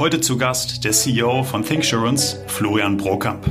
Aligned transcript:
Heute 0.00 0.18
zu 0.18 0.38
Gast 0.38 0.82
der 0.84 0.92
CEO 0.92 1.42
von 1.42 1.62
ThinkSurance, 1.62 2.38
Florian 2.46 2.96
Brokamp. 2.96 3.44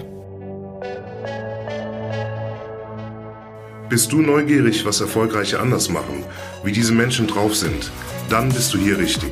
Bist 3.87 4.11
du 4.11 4.23
neugierig, 4.23 4.83
was 4.83 4.99
Erfolgreiche 4.99 5.59
anders 5.59 5.89
machen, 5.89 6.25
wie 6.63 6.71
diese 6.71 6.91
Menschen 6.91 7.27
drauf 7.27 7.55
sind? 7.55 7.91
Dann 8.31 8.49
bist 8.49 8.73
du 8.73 8.79
hier 8.79 8.97
richtig. 8.97 9.31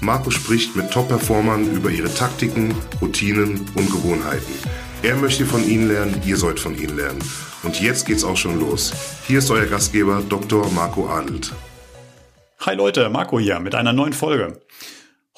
Marco 0.00 0.30
spricht 0.30 0.76
mit 0.76 0.92
Top-Performern 0.92 1.68
über 1.68 1.90
ihre 1.90 2.14
Taktiken, 2.14 2.76
Routinen 3.00 3.68
und 3.74 3.90
Gewohnheiten. 3.90 4.54
Er 5.02 5.16
möchte 5.16 5.44
von 5.44 5.68
ihnen 5.68 5.88
lernen, 5.88 6.22
ihr 6.24 6.36
sollt 6.36 6.60
von 6.60 6.78
ihnen 6.78 6.96
lernen. 6.96 7.24
Und 7.64 7.80
jetzt 7.80 8.06
geht's 8.06 8.22
auch 8.22 8.36
schon 8.36 8.60
los. 8.60 8.92
Hier 9.26 9.40
ist 9.40 9.50
euer 9.50 9.66
Gastgeber 9.66 10.22
Dr. 10.28 10.70
Marco 10.70 11.08
Adelt. 11.08 11.52
Hi 12.60 12.76
Leute, 12.76 13.10
Marco 13.10 13.40
hier 13.40 13.58
mit 13.58 13.74
einer 13.74 13.92
neuen 13.92 14.12
Folge. 14.12 14.60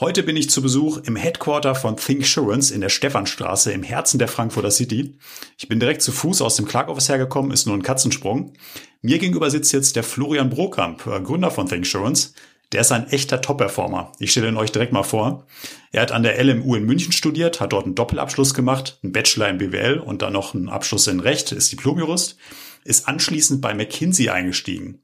Heute 0.00 0.24
bin 0.24 0.36
ich 0.36 0.50
zu 0.50 0.60
Besuch 0.60 0.98
im 1.04 1.14
Headquarter 1.14 1.76
von 1.76 1.96
ThinkSurance 1.96 2.72
in 2.72 2.80
der 2.80 2.88
Stephanstraße 2.88 3.70
im 3.70 3.84
Herzen 3.84 4.18
der 4.18 4.26
Frankfurter 4.26 4.72
City. 4.72 5.16
Ich 5.56 5.68
bin 5.68 5.78
direkt 5.78 6.02
zu 6.02 6.10
Fuß 6.10 6.42
aus 6.42 6.56
dem 6.56 6.66
Clark 6.66 6.88
Office 6.88 7.08
hergekommen, 7.08 7.52
ist 7.52 7.66
nur 7.66 7.76
ein 7.76 7.84
Katzensprung. 7.84 8.54
Mir 9.02 9.20
gegenüber 9.20 9.50
sitzt 9.52 9.72
jetzt 9.72 9.94
der 9.94 10.02
Florian 10.02 10.50
Brokamp, 10.50 11.06
äh, 11.06 11.20
Gründer 11.20 11.52
von 11.52 11.68
ThinkSurance. 11.68 12.34
Der 12.72 12.80
ist 12.80 12.90
ein 12.90 13.06
echter 13.06 13.40
Top-Performer. 13.40 14.10
Ich 14.18 14.32
stelle 14.32 14.48
ihn 14.48 14.56
euch 14.56 14.72
direkt 14.72 14.92
mal 14.92 15.04
vor. 15.04 15.46
Er 15.92 16.02
hat 16.02 16.10
an 16.10 16.24
der 16.24 16.42
LMU 16.42 16.74
in 16.74 16.86
München 16.86 17.12
studiert, 17.12 17.60
hat 17.60 17.72
dort 17.72 17.84
einen 17.84 17.94
Doppelabschluss 17.94 18.52
gemacht, 18.52 18.98
einen 19.04 19.12
Bachelor 19.12 19.48
in 19.48 19.58
BWL 19.58 20.00
und 20.00 20.22
dann 20.22 20.32
noch 20.32 20.54
einen 20.54 20.70
Abschluss 20.70 21.06
in 21.06 21.20
Recht, 21.20 21.52
ist 21.52 21.70
Diplomjurist, 21.70 22.36
ist 22.84 23.08
anschließend 23.08 23.60
bei 23.60 23.74
McKinsey 23.74 24.28
eingestiegen. 24.28 25.00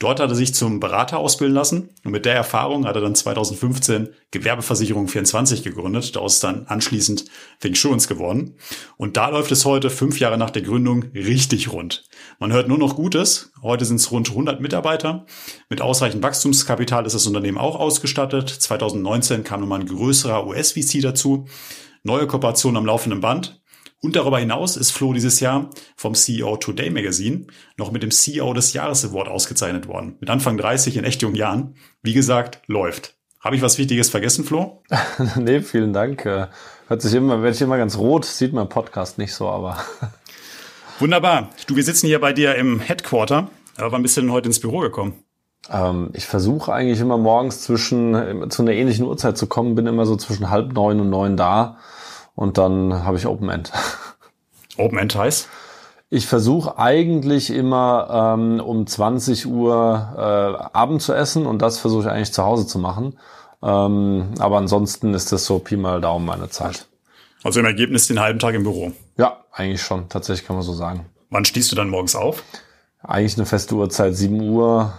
Dort 0.00 0.18
hat 0.18 0.30
er 0.30 0.34
sich 0.34 0.54
zum 0.54 0.80
Berater 0.80 1.18
ausbilden 1.18 1.54
lassen 1.54 1.90
und 2.04 2.12
mit 2.12 2.24
der 2.24 2.34
Erfahrung 2.34 2.86
hat 2.86 2.96
er 2.96 3.02
dann 3.02 3.14
2015 3.14 4.08
Gewerbeversicherung 4.30 5.08
24 5.08 5.62
gegründet. 5.62 6.16
Daraus 6.16 6.34
ist 6.34 6.44
dann 6.44 6.66
anschließend 6.66 7.26
ThinkSurance 7.60 8.08
geworden. 8.08 8.56
Und 8.96 9.18
da 9.18 9.28
läuft 9.28 9.52
es 9.52 9.66
heute, 9.66 9.90
fünf 9.90 10.18
Jahre 10.18 10.38
nach 10.38 10.50
der 10.50 10.62
Gründung, 10.62 11.04
richtig 11.14 11.70
rund. 11.70 12.08
Man 12.38 12.50
hört 12.50 12.66
nur 12.66 12.78
noch 12.78 12.96
Gutes. 12.96 13.52
Heute 13.62 13.84
sind 13.84 13.96
es 13.96 14.10
rund 14.10 14.30
100 14.30 14.62
Mitarbeiter. 14.62 15.26
Mit 15.68 15.82
ausreichend 15.82 16.22
Wachstumskapital 16.22 17.04
ist 17.04 17.14
das 17.14 17.26
Unternehmen 17.26 17.58
auch 17.58 17.78
ausgestattet. 17.78 18.48
2019 18.48 19.44
kam 19.44 19.60
nochmal 19.60 19.80
ein 19.80 19.86
größerer 19.86 20.46
US-VC 20.46 21.02
dazu. 21.02 21.46
Neue 22.04 22.26
Kooperation 22.26 22.78
am 22.78 22.86
laufenden 22.86 23.20
Band. 23.20 23.59
Und 24.02 24.16
darüber 24.16 24.38
hinaus 24.38 24.76
ist 24.76 24.92
Flo 24.92 25.12
dieses 25.12 25.40
Jahr 25.40 25.68
vom 25.94 26.14
CEO 26.14 26.56
Today 26.56 26.88
Magazine 26.88 27.46
noch 27.76 27.92
mit 27.92 28.02
dem 28.02 28.10
CEO 28.10 28.54
des 28.54 28.72
Jahres 28.72 29.04
Award 29.04 29.28
ausgezeichnet 29.28 29.88
worden. 29.88 30.16
Mit 30.20 30.30
Anfang 30.30 30.56
30 30.56 30.96
in 30.96 31.04
echt 31.04 31.20
jungen 31.20 31.36
Jahren. 31.36 31.74
Wie 32.02 32.14
gesagt, 32.14 32.62
läuft. 32.66 33.14
Habe 33.40 33.56
ich 33.56 33.62
was 33.62 33.76
Wichtiges 33.76 34.08
vergessen, 34.08 34.44
Flo? 34.44 34.82
nee, 35.36 35.60
vielen 35.60 35.92
Dank. 35.92 36.24
Äh, 36.24 36.46
hört 36.88 37.02
sich 37.02 37.12
immer, 37.12 37.42
werde 37.42 37.54
ich 37.54 37.60
immer 37.60 37.76
ganz 37.76 37.98
rot, 37.98 38.24
sieht 38.24 38.54
im 38.54 38.68
Podcast 38.70 39.18
nicht 39.18 39.34
so, 39.34 39.48
aber. 39.48 39.78
Wunderbar. 40.98 41.50
Du, 41.66 41.76
wir 41.76 41.84
sitzen 41.84 42.06
hier 42.06 42.20
bei 42.20 42.32
dir 42.32 42.54
im 42.54 42.80
Headquarter. 42.80 43.50
Aber 43.76 43.92
wann 43.92 44.02
bist 44.02 44.16
du 44.16 44.22
denn 44.22 44.32
heute 44.32 44.48
ins 44.48 44.60
Büro 44.60 44.78
gekommen? 44.78 45.24
Ähm, 45.70 46.08
ich 46.14 46.24
versuche 46.24 46.72
eigentlich 46.72 47.00
immer 47.00 47.18
morgens 47.18 47.60
zwischen, 47.62 48.50
zu 48.50 48.62
einer 48.62 48.72
ähnlichen 48.72 49.04
Uhrzeit 49.04 49.36
zu 49.36 49.46
kommen, 49.46 49.74
bin 49.74 49.86
immer 49.86 50.06
so 50.06 50.16
zwischen 50.16 50.48
halb 50.48 50.72
neun 50.72 51.00
und 51.00 51.10
neun 51.10 51.36
da 51.36 51.78
und 52.34 52.58
dann 52.58 53.04
habe 53.04 53.16
ich 53.16 53.26
Open 53.26 53.48
End. 53.48 53.72
Open 54.76 54.98
End 54.98 55.14
heißt? 55.14 55.48
Ich 56.12 56.26
versuche 56.26 56.76
eigentlich 56.76 57.50
immer 57.50 58.34
ähm, 58.36 58.60
um 58.60 58.86
20 58.86 59.46
Uhr 59.46 60.12
äh, 60.16 60.76
Abend 60.76 61.02
zu 61.02 61.14
essen 61.14 61.46
und 61.46 61.62
das 61.62 61.78
versuche 61.78 62.02
ich 62.02 62.08
eigentlich 62.08 62.32
zu 62.32 62.44
Hause 62.44 62.66
zu 62.66 62.80
machen. 62.80 63.18
Ähm, 63.62 64.32
aber 64.38 64.58
ansonsten 64.58 65.14
ist 65.14 65.30
das 65.30 65.44
so 65.44 65.60
Pi 65.60 65.76
mal 65.76 66.00
Daumen 66.00 66.26
meine 66.26 66.48
Zeit. 66.48 66.86
Also 67.44 67.60
im 67.60 67.66
Ergebnis 67.66 68.08
den 68.08 68.20
halben 68.20 68.38
Tag 68.38 68.54
im 68.54 68.64
Büro? 68.64 68.92
Ja, 69.16 69.44
eigentlich 69.52 69.82
schon. 69.82 70.08
Tatsächlich 70.08 70.46
kann 70.46 70.56
man 70.56 70.64
so 70.64 70.72
sagen. 70.72 71.06
Wann 71.30 71.44
stehst 71.44 71.70
du 71.70 71.76
dann 71.76 71.88
morgens 71.88 72.16
auf? 72.16 72.42
Eigentlich 73.02 73.36
eine 73.36 73.46
feste 73.46 73.76
Uhrzeit, 73.76 74.16
7 74.16 74.40
Uhr. 74.40 74.92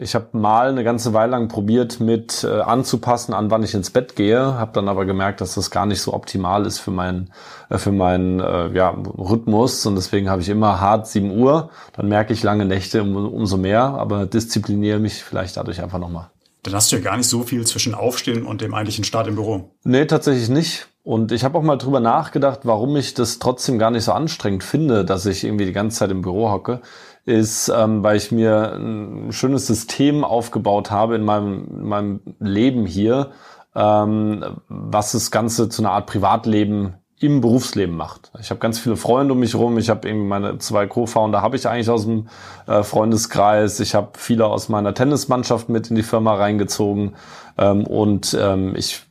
Ich 0.00 0.14
habe 0.14 0.28
mal 0.38 0.68
eine 0.68 0.84
ganze 0.84 1.12
Weile 1.12 1.32
lang 1.32 1.48
probiert, 1.48 1.98
mit 1.98 2.44
äh, 2.44 2.60
anzupassen, 2.60 3.34
an 3.34 3.50
wann 3.50 3.64
ich 3.64 3.74
ins 3.74 3.90
Bett 3.90 4.14
gehe, 4.14 4.38
habe 4.38 4.70
dann 4.72 4.88
aber 4.88 5.04
gemerkt, 5.04 5.40
dass 5.40 5.56
das 5.56 5.72
gar 5.72 5.86
nicht 5.86 6.00
so 6.00 6.14
optimal 6.14 6.66
ist 6.66 6.78
für 6.78 6.92
meinen 6.92 7.32
äh, 7.68 7.78
für 7.78 7.90
meinen 7.90 8.38
äh, 8.38 8.68
ja, 8.68 8.90
Rhythmus 8.90 9.84
und 9.86 9.96
deswegen 9.96 10.30
habe 10.30 10.40
ich 10.40 10.48
immer 10.50 10.80
hart 10.80 11.08
7 11.08 11.36
Uhr. 11.36 11.70
Dann 11.94 12.08
merke 12.08 12.32
ich 12.32 12.44
lange 12.44 12.64
Nächte 12.64 13.02
um, 13.02 13.16
umso 13.16 13.56
mehr, 13.56 13.82
aber 13.82 14.26
diszipliniere 14.26 15.00
mich 15.00 15.24
vielleicht 15.24 15.56
dadurch 15.56 15.82
einfach 15.82 15.98
nochmal. 15.98 16.30
Dann 16.62 16.74
hast 16.74 16.92
du 16.92 16.96
ja 16.96 17.02
gar 17.02 17.16
nicht 17.16 17.28
so 17.28 17.42
viel 17.42 17.66
zwischen 17.66 17.96
Aufstehen 17.96 18.46
und 18.46 18.60
dem 18.60 18.74
eigentlichen 18.74 19.02
Start 19.02 19.26
im 19.26 19.34
Büro. 19.34 19.72
Nee, 19.82 20.04
tatsächlich 20.04 20.48
nicht. 20.48 20.86
Und 21.08 21.32
ich 21.32 21.42
habe 21.42 21.56
auch 21.56 21.62
mal 21.62 21.78
drüber 21.78 22.00
nachgedacht, 22.00 22.60
warum 22.64 22.94
ich 22.94 23.14
das 23.14 23.38
trotzdem 23.38 23.78
gar 23.78 23.90
nicht 23.90 24.04
so 24.04 24.12
anstrengend 24.12 24.62
finde, 24.62 25.06
dass 25.06 25.24
ich 25.24 25.42
irgendwie 25.42 25.64
die 25.64 25.72
ganze 25.72 26.00
Zeit 26.00 26.10
im 26.10 26.20
Büro 26.20 26.50
hocke 26.50 26.82
ist, 27.24 27.70
ähm, 27.74 28.02
weil 28.02 28.18
ich 28.18 28.30
mir 28.30 28.74
ein 28.74 29.32
schönes 29.32 29.66
System 29.66 30.22
aufgebaut 30.22 30.90
habe 30.90 31.16
in 31.16 31.24
meinem, 31.24 31.66
in 31.70 31.88
meinem 31.88 32.20
Leben 32.40 32.84
hier, 32.84 33.30
ähm, 33.74 34.58
was 34.68 35.12
das 35.12 35.30
Ganze 35.30 35.70
zu 35.70 35.80
einer 35.80 35.92
Art 35.92 36.04
Privatleben 36.04 36.96
im 37.20 37.40
Berufsleben 37.40 37.96
macht. 37.96 38.30
Ich 38.40 38.50
habe 38.50 38.60
ganz 38.60 38.78
viele 38.78 38.96
Freunde 38.96 39.34
um 39.34 39.40
mich 39.40 39.54
rum. 39.54 39.76
Ich 39.78 39.90
habe 39.90 40.08
eben 40.08 40.28
meine 40.28 40.58
zwei 40.58 40.86
Co-Founder 40.86 41.42
habe 41.42 41.56
ich 41.56 41.68
eigentlich 41.68 41.90
aus 41.90 42.04
dem 42.04 42.28
äh, 42.66 42.82
Freundeskreis. 42.82 43.80
Ich 43.80 43.94
habe 43.94 44.10
viele 44.16 44.46
aus 44.46 44.68
meiner 44.68 44.94
Tennismannschaft 44.94 45.68
mit 45.68 45.90
in 45.90 45.96
die 45.96 46.02
Firma 46.02 46.34
reingezogen 46.34 47.16
ähm, 47.56 47.86
und 47.86 48.36
ähm, 48.40 48.74
ich 48.76 49.02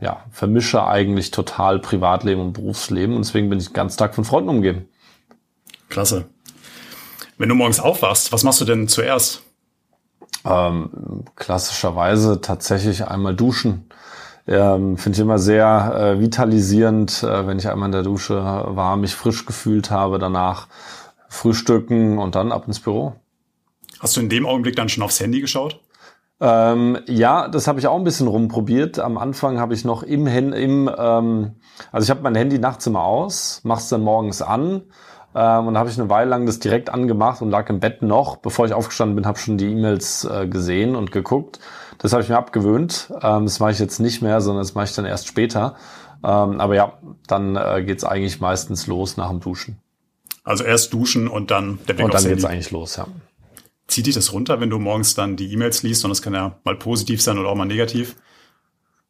ja, 0.00 0.20
vermische 0.30 0.86
eigentlich 0.86 1.32
total 1.32 1.80
Privatleben 1.80 2.40
und 2.40 2.52
Berufsleben 2.52 3.16
und 3.16 3.24
deswegen 3.24 3.50
bin 3.50 3.58
ich 3.58 3.72
ganz 3.72 3.96
Tag 3.96 4.14
von 4.14 4.24
Freunden 4.24 4.50
umgeben. 4.50 4.88
Klasse. 5.88 6.26
Wenn 7.38 7.48
du 7.48 7.54
morgens 7.54 7.80
aufwachst, 7.80 8.32
was 8.32 8.44
machst 8.44 8.60
du 8.60 8.64
denn 8.64 8.88
zuerst? 8.88 9.42
Ähm, 10.44 11.24
klassischerweise 11.34 12.40
tatsächlich 12.40 13.06
einmal 13.06 13.34
duschen. 13.34 13.88
Ähm, 14.48 14.96
Finde 14.96 15.16
ich 15.16 15.22
immer 15.22 15.38
sehr 15.38 15.92
äh, 16.16 16.20
vitalisierend, 16.20 17.22
äh, 17.22 17.46
wenn 17.46 17.58
ich 17.58 17.68
einmal 17.68 17.88
in 17.88 17.92
der 17.92 18.02
Dusche 18.02 18.36
war, 18.36 18.96
mich 18.96 19.14
frisch 19.14 19.44
gefühlt 19.44 19.90
habe, 19.90 20.18
danach 20.18 20.68
frühstücken 21.28 22.18
und 22.18 22.34
dann 22.36 22.52
ab 22.52 22.66
ins 22.66 22.80
Büro. 22.80 23.14
Hast 23.98 24.16
du 24.16 24.20
in 24.20 24.28
dem 24.28 24.46
Augenblick 24.46 24.76
dann 24.76 24.88
schon 24.88 25.02
aufs 25.02 25.20
Handy 25.20 25.40
geschaut? 25.40 25.80
Ähm, 26.38 26.98
ja, 27.06 27.48
das 27.48 27.66
habe 27.66 27.80
ich 27.80 27.86
auch 27.86 27.96
ein 27.96 28.04
bisschen 28.04 28.28
rumprobiert. 28.28 28.98
Am 28.98 29.16
Anfang 29.16 29.58
habe 29.58 29.74
ich 29.74 29.84
noch 29.84 30.02
im, 30.02 30.26
im 30.26 30.90
ähm, 30.96 31.52
also 31.92 32.04
ich 32.04 32.10
habe 32.10 32.22
mein 32.22 32.34
Handy 32.34 32.58
nachts 32.58 32.86
immer 32.86 33.04
aus, 33.04 33.62
mach's 33.64 33.88
dann 33.88 34.02
morgens 34.02 34.42
an 34.42 34.82
ähm, 35.36 35.66
und 35.66 35.74
da 35.74 35.80
habe 35.80 35.90
ich 35.90 36.00
eine 36.00 36.08
Weile 36.08 36.30
lang 36.30 36.46
das 36.46 36.60
direkt 36.60 36.88
angemacht 36.88 37.42
und 37.42 37.50
lag 37.50 37.68
im 37.68 37.78
Bett 37.78 38.00
noch. 38.00 38.36
Bevor 38.36 38.64
ich 38.64 38.72
aufgestanden 38.72 39.16
bin, 39.16 39.26
habe 39.26 39.38
schon 39.38 39.58
die 39.58 39.66
E-Mails 39.66 40.24
äh, 40.24 40.46
gesehen 40.46 40.96
und 40.96 41.12
geguckt. 41.12 41.60
Das 41.98 42.14
habe 42.14 42.22
ich 42.22 42.30
mir 42.30 42.38
abgewöhnt. 42.38 43.12
Ähm, 43.22 43.44
das 43.44 43.60
mache 43.60 43.72
ich 43.72 43.78
jetzt 43.78 44.00
nicht 44.00 44.22
mehr, 44.22 44.40
sondern 44.40 44.62
das 44.62 44.74
mache 44.74 44.86
ich 44.86 44.94
dann 44.94 45.04
erst 45.04 45.28
später. 45.28 45.76
Ähm, 46.24 46.58
aber 46.58 46.74
ja, 46.74 46.94
dann 47.26 47.54
äh, 47.54 47.84
geht's 47.84 48.02
eigentlich 48.02 48.40
meistens 48.40 48.86
los 48.86 49.18
nach 49.18 49.28
dem 49.28 49.40
Duschen. 49.40 49.76
Also 50.42 50.64
erst 50.64 50.94
duschen 50.94 51.28
und 51.28 51.50
dann 51.50 51.80
der 51.86 51.94
Blick 51.94 52.06
Und 52.06 52.14
dann 52.14 52.24
geht's 52.24 52.44
eigentlich 52.46 52.70
los, 52.70 52.96
ja. 52.96 53.06
Zieht 53.88 54.06
dich 54.06 54.14
das 54.14 54.32
runter, 54.32 54.58
wenn 54.60 54.70
du 54.70 54.78
morgens 54.78 55.14
dann 55.14 55.36
die 55.36 55.52
E-Mails 55.52 55.82
liest 55.82 56.02
und 56.04 56.08
das 56.08 56.22
kann 56.22 56.32
ja 56.32 56.56
mal 56.64 56.76
positiv 56.76 57.20
sein 57.20 57.38
oder 57.38 57.50
auch 57.50 57.54
mal 57.54 57.66
negativ? 57.66 58.16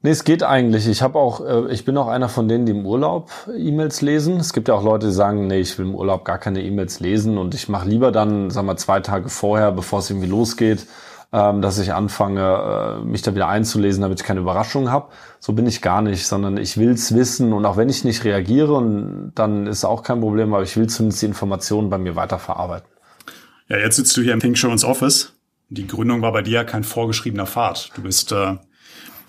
Nee, 0.06 0.12
es 0.12 0.22
geht 0.22 0.44
eigentlich. 0.44 0.86
Ich 0.86 1.02
habe 1.02 1.18
auch, 1.18 1.44
äh, 1.44 1.72
ich 1.72 1.84
bin 1.84 1.98
auch 1.98 2.06
einer 2.06 2.28
von 2.28 2.46
denen, 2.46 2.64
die 2.64 2.70
im 2.70 2.86
Urlaub 2.86 3.28
E-Mails 3.48 4.02
lesen. 4.02 4.36
Es 4.36 4.52
gibt 4.52 4.68
ja 4.68 4.74
auch 4.74 4.84
Leute, 4.84 5.06
die 5.06 5.12
sagen, 5.12 5.48
nee, 5.48 5.58
ich 5.58 5.76
will 5.78 5.86
im 5.86 5.96
Urlaub 5.96 6.24
gar 6.24 6.38
keine 6.38 6.62
E-Mails 6.62 7.00
lesen 7.00 7.38
und 7.38 7.56
ich 7.56 7.68
mache 7.68 7.88
lieber 7.88 8.12
dann, 8.12 8.50
sagen 8.50 8.68
wir, 8.68 8.76
zwei 8.76 9.00
Tage 9.00 9.28
vorher, 9.28 9.72
bevor 9.72 9.98
es 9.98 10.08
irgendwie 10.08 10.28
losgeht, 10.28 10.86
ähm, 11.32 11.60
dass 11.60 11.80
ich 11.80 11.92
anfange, 11.92 13.00
äh, 13.00 13.04
mich 13.04 13.22
da 13.22 13.34
wieder 13.34 13.48
einzulesen, 13.48 14.00
damit 14.00 14.20
ich 14.20 14.24
keine 14.24 14.38
Überraschungen 14.38 14.92
habe. 14.92 15.08
So 15.40 15.54
bin 15.54 15.66
ich 15.66 15.82
gar 15.82 16.02
nicht, 16.02 16.24
sondern 16.24 16.56
ich 16.56 16.78
will's 16.78 17.12
wissen 17.12 17.52
und 17.52 17.66
auch 17.66 17.76
wenn 17.76 17.88
ich 17.88 18.04
nicht 18.04 18.22
reagiere, 18.22 19.32
dann 19.34 19.66
ist 19.66 19.84
auch 19.84 20.04
kein 20.04 20.20
Problem, 20.20 20.54
aber 20.54 20.62
ich 20.62 20.76
will 20.76 20.86
zumindest 20.86 21.22
die 21.22 21.26
Informationen 21.26 21.90
bei 21.90 21.98
mir 21.98 22.14
weiterverarbeiten. 22.14 22.86
Ja, 23.68 23.78
jetzt 23.78 23.96
sitzt 23.96 24.16
du 24.16 24.22
hier 24.22 24.34
im 24.34 24.38
Think 24.38 24.56
Show 24.56 24.70
Office. 24.70 25.32
Die 25.68 25.88
Gründung 25.88 26.22
war 26.22 26.30
bei 26.30 26.42
dir 26.42 26.52
ja 26.52 26.64
kein 26.64 26.84
vorgeschriebener 26.84 27.46
Pfad. 27.46 27.90
Du 27.96 28.02
bist 28.02 28.30
äh, 28.30 28.54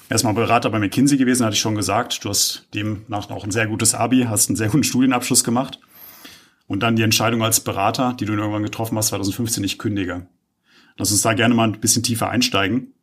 erstmal 0.09 0.33
Berater 0.33 0.69
bei 0.69 0.79
McKinsey 0.79 1.17
gewesen, 1.17 1.45
hatte 1.45 1.55
ich 1.55 1.59
schon 1.59 1.75
gesagt. 1.75 2.23
Du 2.23 2.29
hast 2.29 2.67
demnach 2.73 3.29
auch 3.29 3.43
ein 3.43 3.51
sehr 3.51 3.67
gutes 3.67 3.93
Abi, 3.93 4.25
hast 4.29 4.49
einen 4.49 4.55
sehr 4.55 4.69
guten 4.69 4.83
Studienabschluss 4.83 5.43
gemacht. 5.43 5.79
Und 6.67 6.81
dann 6.83 6.95
die 6.95 7.03
Entscheidung 7.03 7.43
als 7.43 7.61
Berater, 7.61 8.15
die 8.19 8.25
du 8.25 8.33
irgendwann 8.33 8.63
getroffen 8.63 8.97
hast, 8.97 9.07
2015, 9.07 9.63
ich 9.63 9.79
kündige. 9.79 10.27
Lass 10.97 11.11
uns 11.11 11.21
da 11.21 11.33
gerne 11.33 11.53
mal 11.53 11.65
ein 11.65 11.79
bisschen 11.79 12.03
tiefer 12.03 12.29
einsteigen. 12.29 12.93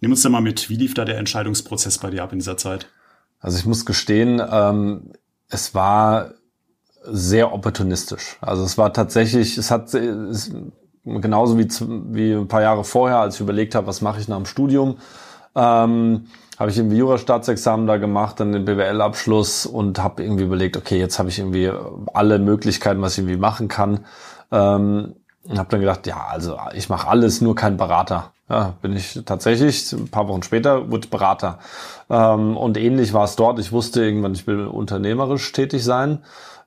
Nimm 0.00 0.10
uns 0.10 0.22
da 0.22 0.28
mal 0.28 0.42
mit, 0.42 0.68
wie 0.68 0.76
lief 0.76 0.92
da 0.92 1.04
der 1.04 1.18
Entscheidungsprozess 1.18 1.98
bei 1.98 2.10
dir 2.10 2.22
ab 2.22 2.32
in 2.32 2.38
dieser 2.38 2.56
Zeit? 2.56 2.88
Also 3.40 3.58
ich 3.58 3.64
muss 3.64 3.86
gestehen, 3.86 4.42
ähm, 4.50 5.12
es 5.48 5.74
war 5.74 6.34
sehr 7.04 7.52
opportunistisch. 7.52 8.36
Also 8.40 8.64
es 8.64 8.76
war 8.76 8.92
tatsächlich, 8.92 9.56
es 9.56 9.70
hat 9.70 9.94
es, 9.94 10.50
genauso 11.04 11.58
wie, 11.58 11.68
wie 12.14 12.32
ein 12.32 12.48
paar 12.48 12.62
Jahre 12.62 12.84
vorher, 12.84 13.18
als 13.18 13.36
ich 13.36 13.40
überlegt 13.40 13.74
habe, 13.74 13.86
was 13.86 14.00
mache 14.00 14.20
ich 14.20 14.28
nach 14.28 14.36
dem 14.36 14.46
Studium, 14.46 14.98
Ähm, 15.56 16.26
habe 16.58 16.70
ich 16.70 16.78
irgendwie 16.78 16.98
Jura-Staatsexamen 16.98 17.86
da 17.86 17.96
gemacht, 17.96 18.38
dann 18.40 18.52
den 18.52 18.64
BWL-Abschluss 18.64 19.66
und 19.66 20.02
habe 20.02 20.22
irgendwie 20.22 20.44
überlegt, 20.44 20.76
okay, 20.76 20.98
jetzt 20.98 21.18
habe 21.18 21.28
ich 21.28 21.38
irgendwie 21.38 21.70
alle 22.12 22.38
Möglichkeiten, 22.38 23.02
was 23.02 23.12
ich 23.14 23.18
irgendwie 23.18 23.36
machen 23.36 23.68
kann. 23.68 24.00
Ähm, 24.52 25.16
und 25.46 25.58
habe 25.58 25.68
dann 25.68 25.80
gedacht, 25.80 26.06
ja, 26.06 26.26
also 26.30 26.56
ich 26.74 26.88
mache 26.88 27.08
alles, 27.08 27.40
nur 27.40 27.54
kein 27.54 27.76
Berater. 27.76 28.32
Ja, 28.48 28.74
bin 28.82 28.94
ich 28.94 29.20
tatsächlich, 29.24 29.92
ein 29.92 30.08
paar 30.08 30.28
Wochen 30.28 30.42
später 30.42 30.90
wurde 30.90 31.08
Berater. 31.08 31.58
Ähm, 32.10 32.56
und 32.56 32.76
ähnlich 32.76 33.12
war 33.12 33.24
es 33.24 33.36
dort. 33.36 33.58
Ich 33.58 33.72
wusste 33.72 34.04
irgendwann, 34.04 34.34
ich 34.34 34.46
will 34.46 34.66
unternehmerisch 34.66 35.50
tätig 35.52 35.82
sein. 35.82 36.24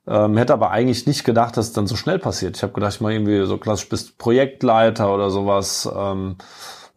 Ähm, 0.07 0.38
hätte 0.38 0.54
aber 0.54 0.72
eigentlich 0.72 1.06
nicht 1.06 1.24
gedacht, 1.24 1.57
dass 1.57 1.68
es 1.68 1.74
dann 1.74 1.86
so 1.86 1.95
schnell 1.95 2.18
passiert. 2.18 2.56
Ich 2.56 2.63
habe 2.63 2.74
gedacht, 2.74 2.94
ich 2.94 3.01
mache 3.01 3.13
irgendwie 3.13 3.45
so 3.45 3.57
klassisch 3.57 3.90
bist 3.90 4.18
Projektleiter 4.18 5.13
oder 5.13 5.30
sowas. 5.30 5.90
Ähm, 5.94 6.38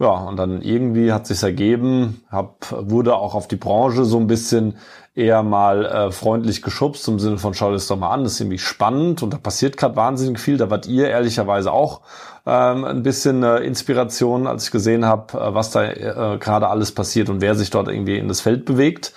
ja, 0.01 0.09
und 0.09 0.39
dann 0.39 0.63
irgendwie 0.63 1.13
hat 1.13 1.27
sich's 1.27 1.43
ergeben, 1.43 2.23
hab, 2.31 2.73
wurde 2.73 3.15
auch 3.15 3.35
auf 3.35 3.49
die 3.49 3.57
Branche 3.57 4.07
so 4.07 4.19
ein 4.19 4.27
bisschen 4.27 4.79
eher 5.15 5.43
mal 5.43 5.85
äh, 5.85 6.11
freundlich 6.11 6.63
geschubst, 6.63 7.07
im 7.09 7.19
Sinne 7.19 7.37
von 7.37 7.53
schau 7.53 7.71
das 7.71 7.87
doch 7.87 7.99
mal 7.99 8.11
an, 8.11 8.25
das 8.25 8.35
ist 8.35 8.41
irgendwie 8.41 8.59
spannend 8.59 9.23
und 9.23 9.35
da 9.35 9.37
passiert 9.37 9.77
gerade 9.77 9.97
wahnsinnig 9.97 10.41
viel. 10.41 10.57
Da 10.57 10.71
wart 10.71 10.87
ihr 10.87 11.11
ehrlicherweise 11.11 11.71
auch 11.71 12.01
ähm, 12.47 12.85
ein 12.85 13.03
bisschen 13.03 13.43
äh, 13.43 13.59
Inspiration, 13.59 14.47
als 14.47 14.65
ich 14.65 14.71
gesehen 14.71 15.05
habe, 15.05 15.39
äh, 15.39 15.55
was 15.55 15.71
da 15.71 15.85
äh, 15.85 16.39
gerade 16.39 16.69
alles 16.69 16.93
passiert 16.93 17.29
und 17.29 17.43
wer 17.43 17.55
sich 17.55 17.69
dort 17.69 17.89
irgendwie 17.89 18.17
in 18.17 18.29
das 18.29 18.41
Feld 18.41 18.65
bewegt. 18.65 19.13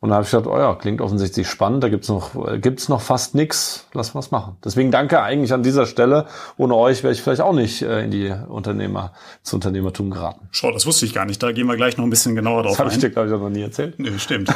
Und 0.00 0.10
da 0.10 0.16
habe 0.16 0.24
ich 0.24 0.30
gedacht, 0.30 0.46
oh 0.46 0.58
ja, 0.58 0.74
klingt 0.74 1.00
offensichtlich 1.00 1.48
spannend, 1.48 1.82
da 1.82 1.88
gibt's 1.88 2.08
noch, 2.08 2.48
äh, 2.48 2.58
gibt's 2.58 2.88
noch 2.88 3.00
fast 3.00 3.34
nix, 3.34 3.86
lass 3.92 4.14
was 4.14 4.30
machen. 4.30 4.56
Deswegen 4.64 4.90
danke 4.90 5.22
eigentlich 5.22 5.52
an 5.52 5.62
dieser 5.62 5.86
Stelle. 5.86 6.26
Ohne 6.56 6.74
euch 6.76 7.02
wäre 7.02 7.12
ich 7.12 7.22
vielleicht 7.22 7.40
auch 7.40 7.52
nicht 7.52 7.82
äh, 7.82 8.04
in 8.04 8.10
die 8.10 8.32
Unternehmer, 8.48 9.12
zu 9.42 9.56
Unternehmertum 9.56 10.10
geraten. 10.10 10.48
Schau, 10.52 10.70
das 10.70 10.86
wusste 10.86 11.06
ich 11.06 11.14
gar 11.14 11.24
nicht. 11.24 11.42
Da 11.42 11.52
gehen 11.52 11.66
wir 11.66 11.76
gleich 11.76 11.96
noch 11.96 12.04
ein 12.04 12.10
bisschen 12.10 12.34
genauer 12.34 12.62
drauf 12.62 12.72
das 12.72 12.80
habe 12.80 12.90
ich 12.90 12.98
dir, 12.98 13.10
glaube 13.10 13.28
ich, 13.28 13.34
noch 13.34 13.48
nie 13.48 13.62
erzählt. 13.62 13.98
Nee, 13.98 14.18
stimmt. 14.18 14.48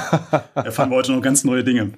Erfahren 0.54 0.90
wir 0.90 0.96
heute 0.96 1.12
noch 1.12 1.22
ganz 1.22 1.44
neue 1.44 1.64
Dinge. 1.64 1.92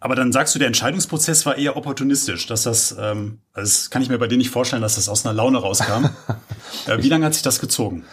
Aber 0.00 0.14
dann 0.14 0.30
sagst 0.30 0.54
du, 0.54 0.58
der 0.58 0.68
Entscheidungsprozess 0.68 1.46
war 1.46 1.56
eher 1.56 1.76
opportunistisch, 1.76 2.46
dass 2.46 2.64
das, 2.64 2.94
ähm, 2.98 3.38
also 3.52 3.68
das 3.68 3.90
kann 3.90 4.02
ich 4.02 4.08
mir 4.08 4.18
bei 4.18 4.26
dir 4.26 4.38
nicht 4.38 4.50
vorstellen, 4.50 4.82
dass 4.82 4.96
das 4.96 5.08
aus 5.08 5.24
einer 5.24 5.34
Laune 5.34 5.58
rauskam. 5.58 6.04
äh, 6.86 7.02
wie 7.02 7.08
lange 7.08 7.26
hat 7.26 7.34
sich 7.34 7.42
das 7.42 7.60
gezogen? 7.60 8.04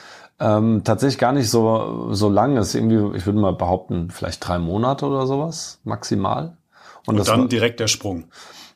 Ähm, 0.44 0.82
tatsächlich 0.84 1.20
gar 1.20 1.32
nicht 1.32 1.50
so, 1.50 2.10
so 2.12 2.28
lang. 2.28 2.56
Das 2.56 2.70
ist 2.70 2.76
irgendwie, 2.76 3.18
ich 3.18 3.26
würde 3.26 3.40
mal 3.40 3.54
behaupten, 3.54 4.10
vielleicht 4.12 4.46
drei 4.46 4.60
Monate 4.60 5.06
oder 5.06 5.26
sowas, 5.26 5.80
maximal. 5.86 6.58
Und, 7.06 7.18
Und 7.18 7.28
dann 7.30 7.42
war, 7.42 7.48
direkt 7.48 7.80
der 7.80 7.88
Sprung. 7.88 8.26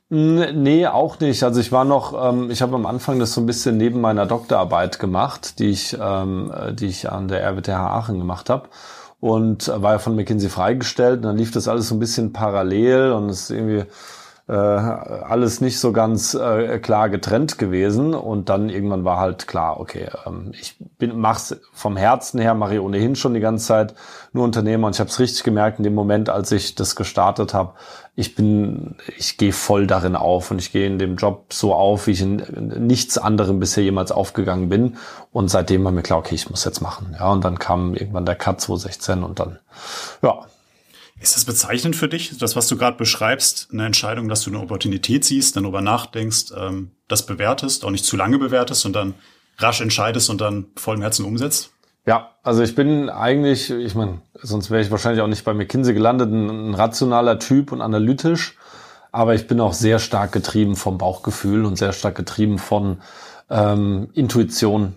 Nee, 0.09 0.87
auch 0.87 1.19
nicht. 1.19 1.43
Also 1.43 1.59
ich 1.59 1.73
war 1.73 1.83
noch, 1.83 2.13
ähm, 2.29 2.49
ich 2.49 2.61
habe 2.61 2.75
am 2.75 2.85
Anfang 2.85 3.19
das 3.19 3.33
so 3.33 3.41
ein 3.41 3.45
bisschen 3.45 3.75
neben 3.75 3.99
meiner 3.99 4.25
Doktorarbeit 4.25 4.97
gemacht, 4.97 5.59
die 5.59 5.71
ich, 5.71 5.97
ähm, 5.99 6.53
die 6.71 6.85
ich 6.85 7.11
an 7.11 7.27
der 7.27 7.43
RWTH 7.43 7.75
Aachen 7.75 8.17
gemacht 8.17 8.49
habe. 8.49 8.69
Und 9.19 9.67
war 9.67 9.93
ja 9.93 9.99
von 9.99 10.15
McKinsey 10.15 10.49
freigestellt. 10.49 11.17
Und 11.17 11.23
dann 11.23 11.37
lief 11.37 11.51
das 11.51 11.67
alles 11.67 11.89
so 11.89 11.95
ein 11.95 11.99
bisschen 11.99 12.31
parallel 12.31 13.11
und 13.11 13.29
es 13.29 13.41
ist 13.41 13.49
irgendwie 13.49 13.83
äh, 14.47 14.53
alles 14.53 15.59
nicht 15.59 15.79
so 15.79 15.91
ganz 15.91 16.33
äh, 16.33 16.79
klar 16.79 17.09
getrennt 17.09 17.57
gewesen. 17.57 18.13
Und 18.13 18.49
dann 18.49 18.69
irgendwann 18.69 19.03
war 19.03 19.19
halt 19.19 19.47
klar, 19.47 19.79
okay, 19.79 20.09
ähm, 20.25 20.51
ich 20.59 20.75
bin 20.97 21.19
mach's 21.19 21.57
vom 21.73 21.97
Herzen 21.97 22.39
her, 22.39 22.53
mache 22.53 22.75
ich 22.75 22.79
ohnehin 22.79 23.15
schon 23.15 23.33
die 23.33 23.39
ganze 23.39 23.67
Zeit 23.67 23.95
nur 24.31 24.45
Unternehmer. 24.45 24.87
Und 24.87 24.95
ich 24.95 24.99
habe 24.99 25.09
es 25.09 25.19
richtig 25.19 25.43
gemerkt 25.43 25.79
in 25.79 25.83
dem 25.83 25.95
Moment, 25.95 26.29
als 26.29 26.51
ich 26.51 26.75
das 26.75 26.95
gestartet 26.95 27.53
habe, 27.53 27.73
ich 28.15 28.33
bin, 28.33 28.95
ich 29.15 29.37
gehe 29.37 29.53
voll 29.53 29.85
darin 29.85 30.15
auf 30.15 30.49
und 30.49 30.59
ich 30.59 30.71
gehe 30.71 30.87
in 30.87 30.97
dem 30.97 31.17
Job 31.17 31.53
so 31.53 31.75
auf, 31.75 32.07
wie 32.07 32.11
ich 32.11 32.21
in 32.21 32.41
nichts 32.87 33.19
anderem 33.19 33.59
bisher 33.59 33.83
jemals 33.83 34.11
aufgegangen 34.11 34.69
bin. 34.69 34.97
Und 35.31 35.49
seitdem 35.49 35.83
war 35.83 35.91
mir 35.91 36.01
klar, 36.01 36.19
okay, 36.19 36.33
ich 36.33 36.49
muss 36.49 36.65
jetzt 36.65 36.81
machen, 36.81 37.15
ja 37.19 37.31
und 37.31 37.45
dann 37.45 37.59
kam 37.59 37.93
irgendwann 37.93 38.25
der 38.25 38.35
Cut 38.35 38.59
2016 38.59 39.23
und 39.23 39.39
dann, 39.39 39.59
ja, 40.23 40.45
ist 41.19 41.35
das 41.35 41.45
bezeichnend 41.45 41.95
für 41.95 42.07
dich, 42.07 42.37
das, 42.37 42.55
was 42.55 42.67
du 42.67 42.77
gerade 42.77 42.97
beschreibst, 42.97 43.69
eine 43.71 43.85
Entscheidung, 43.85 44.29
dass 44.29 44.43
du 44.43 44.51
eine 44.51 44.59
Opportunität 44.59 45.25
siehst, 45.25 45.55
dann 45.55 45.63
darüber 45.63 45.81
nachdenkst, 45.81 46.53
ähm, 46.55 46.91
das 47.07 47.25
bewertest, 47.25 47.85
auch 47.85 47.91
nicht 47.91 48.05
zu 48.05 48.17
lange 48.17 48.37
bewertest 48.37 48.85
und 48.85 48.93
dann 48.93 49.15
rasch 49.57 49.81
entscheidest 49.81 50.29
und 50.29 50.41
dann 50.41 50.67
vollem 50.75 51.01
Herzen 51.01 51.25
umsetzt? 51.25 51.71
Ja, 52.05 52.31
also 52.43 52.61
ich 52.61 52.75
bin 52.75 53.09
eigentlich, 53.09 53.69
ich 53.69 53.95
meine, 53.95 54.21
sonst 54.41 54.69
wäre 54.69 54.81
ich 54.81 54.91
wahrscheinlich 54.91 55.21
auch 55.21 55.27
nicht 55.27 55.43
bei 55.43 55.53
McKinsey 55.53 55.93
gelandet, 55.93 56.31
ein, 56.31 56.69
ein 56.69 56.73
rationaler 56.73 57.39
Typ 57.39 57.71
und 57.71 57.81
analytisch, 57.81 58.55
aber 59.11 59.35
ich 59.35 59.47
bin 59.47 59.59
auch 59.59 59.73
sehr 59.73 59.99
stark 59.99 60.31
getrieben 60.31 60.75
vom 60.75 60.97
Bauchgefühl 60.97 61.65
und 61.65 61.77
sehr 61.77 61.91
stark 61.91 62.15
getrieben 62.15 62.59
von 62.59 63.01
ähm, 63.49 64.09
Intuition. 64.13 64.95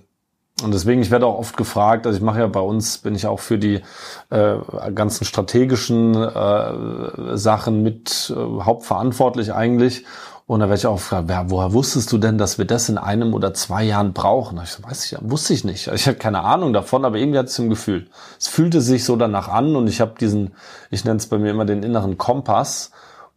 Und 0.63 0.73
deswegen, 0.73 1.03
ich 1.03 1.11
werde 1.11 1.27
auch 1.27 1.39
oft 1.39 1.57
gefragt, 1.57 2.07
also 2.07 2.17
ich 2.17 2.23
mache 2.23 2.41
ja 2.41 2.47
bei 2.47 2.61
uns, 2.61 2.99
bin 2.99 3.15
ich 3.15 3.27
auch 3.27 3.41
für 3.41 3.59
die 3.59 3.83
äh, 4.31 4.55
ganzen 4.95 5.25
strategischen 5.25 6.15
äh, 6.15 7.37
Sachen 7.37 7.83
mit 7.83 8.33
äh, 8.35 8.63
hauptverantwortlich 8.63 9.53
eigentlich. 9.55 10.05
Und 10.47 10.59
da 10.59 10.67
werde 10.67 10.81
ich 10.81 10.87
auch 10.89 10.97
gefragt, 10.97 11.31
ja, 11.31 11.49
woher 11.49 11.73
wusstest 11.73 12.11
du 12.11 12.19
denn, 12.19 12.37
dass 12.37 12.59
wir 12.59 12.65
das 12.65 12.89
in 12.89 12.99
einem 12.99 13.35
oder 13.35 13.55
zwei 13.55 13.85
Jahren 13.85 14.13
brauchen? 14.13 14.61
Ich 14.65 14.71
so, 14.71 14.83
weiß 14.83 15.13
ich, 15.13 15.19
wusste 15.21 15.55
ich 15.55 15.65
nicht. 15.65 15.87
Ich 15.87 16.09
hatte 16.09 16.19
keine 16.19 16.43
Ahnung 16.43 16.73
davon, 16.73 17.05
aber 17.05 17.19
irgendwie 17.19 17.39
hatte 17.39 17.51
ich 17.53 17.59
ein 17.61 17.71
Gefühl. 17.71 18.09
Es 18.37 18.49
fühlte 18.49 18.81
sich 18.81 19.05
so 19.05 19.15
danach 19.15 19.47
an 19.47 19.77
und 19.77 19.87
ich 19.87 20.01
habe 20.01 20.15
diesen, 20.21 20.55
ich 20.91 21.05
nenne 21.05 21.19
es 21.19 21.27
bei 21.27 21.39
mir 21.39 21.53
immer 21.53 21.67
den 21.67 21.85
inneren 21.85 22.19
Kompass. 22.19 22.91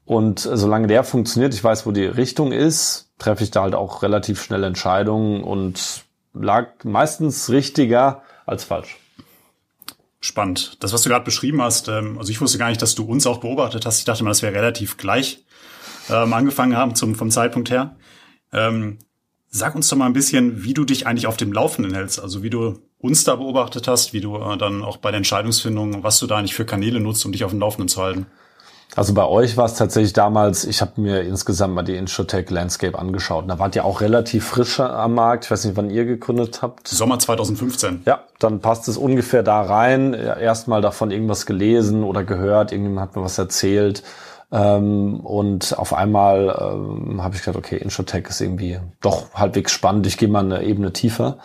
Und 0.06 0.40
solange 0.40 0.88
der 0.88 1.04
funktioniert, 1.04 1.54
ich 1.54 1.64
weiß, 1.64 1.86
wo 1.86 1.92
die 1.92 2.06
Richtung 2.06 2.52
ist, 2.52 3.12
treffe 3.20 3.44
ich 3.44 3.52
da 3.52 3.62
halt 3.62 3.76
auch 3.76 4.02
relativ 4.02 4.42
schnell 4.42 4.64
Entscheidungen 4.64 5.44
und 5.44 6.04
lag 6.34 6.84
meistens 6.84 7.50
richtiger 7.50 8.24
als 8.46 8.64
falsch. 8.64 8.98
Spannend. 10.20 10.82
Das, 10.82 10.94
was 10.94 11.02
du 11.02 11.10
gerade 11.10 11.26
beschrieben 11.26 11.62
hast, 11.62 11.90
ähm, 11.90 12.18
also 12.18 12.32
ich 12.32 12.40
wusste 12.40 12.58
gar 12.58 12.70
nicht, 12.70 12.82
dass 12.82 12.96
du 12.96 13.04
uns 13.04 13.28
auch 13.28 13.40
beobachtet 13.40 13.86
hast. 13.86 14.00
Ich 14.00 14.06
dachte 14.06 14.24
mal, 14.24 14.30
das 14.30 14.42
wäre 14.42 14.54
relativ 14.54 14.98
gleich 14.98 15.44
ähm, 16.10 16.34
angefangen 16.34 16.78
haben 16.78 16.96
zum, 16.96 17.16
vom 17.16 17.30
Zeitpunkt 17.30 17.70
her. 17.70 17.96
Ähm, 18.52 19.00
sag 19.50 19.76
uns 19.76 19.88
doch 19.90 19.98
mal 19.98 20.06
ein 20.06 20.14
bisschen, 20.14 20.64
wie 20.64 20.74
du 20.74 20.86
dich 20.86 21.08
eigentlich 21.08 21.28
auf 21.28 21.38
dem 21.38 21.52
Laufenden 21.52 21.94
hältst. 21.94 22.22
Also 22.22 22.42
wie 22.42 22.50
du 22.50 22.80
uns 23.00 23.24
da 23.26 23.36
beobachtet 23.36 23.88
hast, 23.88 24.14
wie 24.14 24.22
du 24.22 24.38
äh, 24.38 24.58
dann 24.58 24.82
auch 24.82 24.98
bei 24.98 25.12
der 25.12 25.18
Entscheidungsfindung, 25.18 26.04
was 26.04 26.20
du 26.20 26.28
da 26.28 26.38
eigentlich 26.38 26.56
für 26.56 26.66
Kanäle 26.66 27.00
nutzt, 27.00 27.26
um 27.26 27.34
dich 27.34 27.44
auf 27.44 27.52
dem 27.52 27.60
Laufenden 27.60 27.90
zu 27.90 28.02
halten. 28.02 28.26
Also 28.96 29.14
bei 29.14 29.26
euch 29.26 29.58
war 29.58 29.66
es 29.66 29.74
tatsächlich 29.74 30.14
damals, 30.14 30.66
ich 30.66 30.82
habe 30.82 31.02
mir 31.02 31.22
insgesamt 31.22 31.74
mal 31.74 31.82
die 31.82 31.96
Introtech 31.96 32.50
Landscape 32.52 32.98
angeschaut. 32.98 33.46
Da 33.48 33.58
wart 33.58 33.76
ihr 33.76 33.86
auch 33.86 34.02
relativ 34.02 34.46
frisch 34.46 34.80
am 34.80 35.16
Markt. 35.16 35.46
Ich 35.46 35.52
weiß 35.52 35.66
nicht, 35.66 35.76
wann 35.76 35.90
ihr 35.90 36.06
gegründet 36.06 36.62
habt. 36.62 36.88
Sommer 36.88 37.18
2015. 37.18 38.04
Ja, 38.06 38.24
dann 38.38 38.60
passt 38.60 38.88
es 38.88 38.98
ungefähr 38.98 39.42
da 39.42 39.62
rein. 39.62 40.14
Erstmal 40.14 40.82
davon 40.82 41.10
irgendwas 41.10 41.46
gelesen 41.46 42.04
oder 42.04 42.24
gehört, 42.24 42.72
irgendjemand 42.72 43.10
hat 43.10 43.16
mir 43.16 43.24
was 43.24 43.38
erzählt. 43.38 44.04
Ähm, 44.52 45.22
und 45.22 45.78
auf 45.80 45.94
einmal 45.94 46.56
ähm, 46.62 47.24
habe 47.24 47.36
ich 47.36 47.42
gedacht, 47.42 47.58
okay, 47.58 47.78
Introtech 47.78 48.28
ist 48.28 48.42
irgendwie 48.42 48.80
doch 49.02 49.34
halbwegs 49.34 49.72
spannend. 49.72 50.06
Ich 50.06 50.18
gehe 50.18 50.30
mal 50.30 50.44
eine 50.44 50.64
Ebene 50.64 50.94
tiefer. 50.94 51.40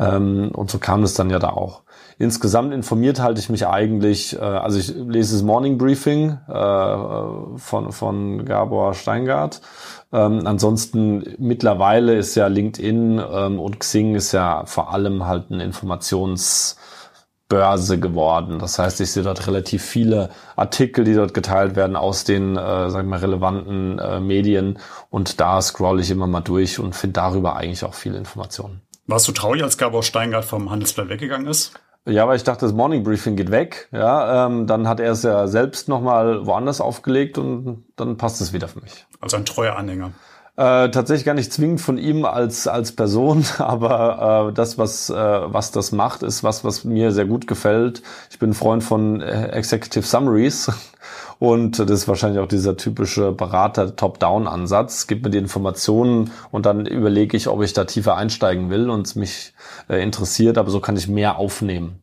Ähm, 0.00 0.50
und 0.52 0.68
so 0.68 0.78
kam 0.78 1.04
es 1.04 1.14
dann 1.14 1.30
ja 1.30 1.38
da 1.38 1.50
auch. 1.50 1.82
Insgesamt 2.20 2.74
informiert 2.74 3.20
halte 3.20 3.40
ich 3.40 3.48
mich 3.48 3.68
eigentlich, 3.68 4.34
äh, 4.34 4.40
also 4.40 4.76
ich 4.78 4.88
lese 4.88 5.36
das 5.36 5.44
Morning 5.44 5.78
Briefing 5.78 6.36
äh, 6.48 7.58
von, 7.58 7.92
von 7.92 8.44
Gabor 8.44 8.94
Steingart. 8.94 9.60
Ähm, 10.12 10.44
ansonsten 10.44 11.36
mittlerweile 11.38 12.16
ist 12.16 12.34
ja 12.34 12.48
LinkedIn 12.48 13.22
ähm, 13.30 13.60
und 13.60 13.78
Xing 13.78 14.16
ist 14.16 14.32
ja 14.32 14.64
vor 14.66 14.92
allem 14.92 15.26
halt 15.26 15.50
ein 15.50 15.60
Informationsbörse 15.60 18.00
geworden. 18.00 18.58
Das 18.58 18.80
heißt, 18.80 19.00
ich 19.00 19.12
sehe 19.12 19.22
dort 19.22 19.46
relativ 19.46 19.84
viele 19.84 20.30
Artikel, 20.56 21.04
die 21.04 21.14
dort 21.14 21.34
geteilt 21.34 21.76
werden 21.76 21.94
aus 21.94 22.24
den, 22.24 22.56
äh, 22.56 22.90
sagen 22.90 23.10
wir, 23.10 23.22
relevanten 23.22 24.00
äh, 24.00 24.18
Medien. 24.18 24.80
Und 25.08 25.38
da 25.38 25.62
scroll 25.62 26.00
ich 26.00 26.10
immer 26.10 26.26
mal 26.26 26.40
durch 26.40 26.80
und 26.80 26.96
finde 26.96 27.12
darüber 27.12 27.54
eigentlich 27.54 27.84
auch 27.84 27.94
viele 27.94 28.18
Informationen. 28.18 28.80
Warst 29.06 29.28
du 29.28 29.32
traurig, 29.32 29.62
als 29.62 29.78
Gabor 29.78 30.02
Steingart 30.02 30.44
vom 30.44 30.68
Handelsblatt 30.68 31.10
weggegangen 31.10 31.46
ist? 31.46 31.74
Ja, 32.08 32.26
weil 32.26 32.36
ich 32.36 32.44
dachte, 32.44 32.64
das 32.64 32.72
Morning 32.72 33.02
Briefing 33.02 33.36
geht 33.36 33.50
weg. 33.50 33.88
Ja, 33.92 34.46
ähm, 34.46 34.66
dann 34.66 34.88
hat 34.88 34.98
er 34.98 35.12
es 35.12 35.22
ja 35.22 35.46
selbst 35.46 35.88
nochmal 35.88 36.46
woanders 36.46 36.80
aufgelegt 36.80 37.36
und 37.36 37.84
dann 37.96 38.16
passt 38.16 38.40
es 38.40 38.52
wieder 38.54 38.66
für 38.66 38.80
mich. 38.80 39.06
Also 39.20 39.36
ein 39.36 39.44
treuer 39.44 39.76
Anhänger. 39.76 40.12
Äh, 40.56 40.90
tatsächlich 40.90 41.24
gar 41.24 41.34
nicht 41.34 41.52
zwingend 41.52 41.80
von 41.80 41.98
ihm 41.98 42.24
als 42.24 42.66
als 42.66 42.92
Person, 42.92 43.44
aber 43.58 44.48
äh, 44.48 44.52
das, 44.54 44.78
was 44.78 45.10
äh, 45.10 45.14
was 45.14 45.70
das 45.70 45.92
macht, 45.92 46.22
ist 46.22 46.42
was, 46.42 46.64
was 46.64 46.84
mir 46.84 47.12
sehr 47.12 47.26
gut 47.26 47.46
gefällt. 47.46 48.02
Ich 48.30 48.38
bin 48.38 48.54
Freund 48.54 48.82
von 48.82 49.20
äh, 49.20 49.48
Executive 49.48 50.04
Summaries 50.04 50.72
und 51.38 51.78
das 51.78 51.90
ist 51.90 52.08
wahrscheinlich 52.08 52.40
auch 52.40 52.48
dieser 52.48 52.76
typische 52.76 53.32
Berater-Top-Down-Ansatz. 53.32 55.06
Gib 55.06 55.22
mir 55.22 55.30
die 55.30 55.38
Informationen 55.38 56.32
und 56.50 56.66
dann 56.66 56.86
überlege 56.86 57.36
ich, 57.36 57.48
ob 57.48 57.62
ich 57.62 57.72
da 57.72 57.84
tiefer 57.84 58.16
einsteigen 58.16 58.70
will 58.70 58.90
und 58.90 59.06
es 59.06 59.14
mich 59.14 59.52
äh, 59.88 60.02
interessiert, 60.02 60.58
aber 60.58 60.70
so 60.70 60.80
kann 60.80 60.96
ich 60.96 61.06
mehr 61.06 61.38
aufnehmen. 61.38 62.02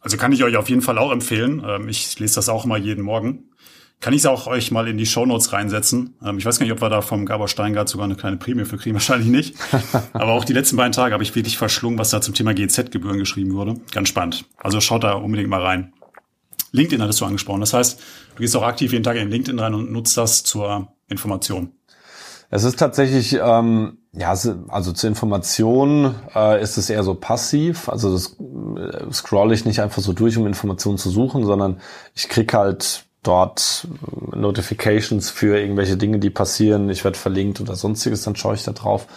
Also 0.00 0.16
kann 0.16 0.32
ich 0.32 0.44
euch 0.44 0.56
auf 0.56 0.68
jeden 0.68 0.82
Fall 0.82 0.96
auch 0.96 1.10
empfehlen. 1.10 1.62
Ähm, 1.66 1.88
ich 1.88 2.18
lese 2.20 2.36
das 2.36 2.48
auch 2.48 2.64
immer 2.64 2.76
jeden 2.76 3.02
Morgen. 3.04 3.50
kann 4.00 4.12
ich 4.12 4.20
es 4.20 4.26
auch 4.26 4.46
euch 4.46 4.70
mal 4.70 4.86
in 4.86 4.96
die 4.96 5.06
Shownotes 5.06 5.52
reinsetzen. 5.52 6.14
Ähm, 6.24 6.38
ich 6.38 6.44
weiß 6.44 6.60
gar 6.60 6.64
nicht, 6.64 6.72
ob 6.72 6.80
wir 6.80 6.88
da 6.88 7.00
vom 7.02 7.26
Gabor 7.26 7.48
Steingart 7.48 7.88
sogar 7.88 8.04
eine 8.04 8.14
kleine 8.14 8.36
Prämie 8.36 8.64
für 8.64 8.76
kriegen, 8.76 8.94
wahrscheinlich 8.94 9.28
nicht. 9.28 9.56
Aber 10.12 10.34
auch 10.34 10.44
die 10.44 10.52
letzten 10.52 10.76
beiden 10.76 10.92
Tage 10.92 11.12
habe 11.12 11.24
ich 11.24 11.34
wirklich 11.34 11.58
verschlungen, 11.58 11.98
was 11.98 12.10
da 12.10 12.20
zum 12.20 12.32
Thema 12.32 12.54
GZ-Gebühren 12.54 13.18
geschrieben 13.18 13.54
wurde. 13.54 13.74
Ganz 13.90 14.08
spannend. 14.08 14.44
Also 14.56 14.80
schaut 14.80 15.02
da 15.02 15.14
unbedingt 15.14 15.50
mal 15.50 15.62
rein. 15.62 15.92
LinkedIn 16.72 17.02
hattest 17.02 17.20
du 17.20 17.24
angesprochen. 17.24 17.60
Das 17.60 17.72
heißt, 17.72 18.00
du 18.38 18.42
gehst 18.42 18.56
auch 18.56 18.62
aktiv 18.62 18.92
jeden 18.92 19.02
Tag 19.02 19.16
in 19.16 19.30
LinkedIn 19.30 19.58
rein 19.58 19.74
und 19.74 19.90
nutzt 19.90 20.16
das 20.16 20.44
zur 20.44 20.92
Information. 21.08 21.72
Es 22.50 22.62
ist 22.62 22.78
tatsächlich, 22.78 23.34
ähm, 23.42 23.98
ja, 24.12 24.30
also 24.30 24.92
zur 24.92 25.08
Information 25.08 26.14
äh, 26.34 26.62
ist 26.62 26.78
es 26.78 26.88
eher 26.88 27.02
so 27.02 27.14
passiv. 27.14 27.88
Also 27.88 28.12
das 28.12 28.36
äh, 28.38 29.12
scroll 29.12 29.52
ich 29.52 29.64
nicht 29.64 29.80
einfach 29.80 30.00
so 30.00 30.12
durch, 30.12 30.38
um 30.38 30.46
Informationen 30.46 30.98
zu 30.98 31.10
suchen, 31.10 31.44
sondern 31.44 31.80
ich 32.14 32.28
krieg 32.28 32.54
halt 32.54 33.04
dort 33.24 33.88
Notifications 34.34 35.28
für 35.30 35.58
irgendwelche 35.58 35.96
Dinge, 35.96 36.20
die 36.20 36.30
passieren. 36.30 36.88
Ich 36.88 37.04
werde 37.04 37.18
verlinkt 37.18 37.60
oder 37.60 37.74
sonstiges, 37.74 38.22
dann 38.22 38.36
schaue 38.36 38.54
ich 38.54 38.62
da 38.62 38.72
drauf. 38.72 39.08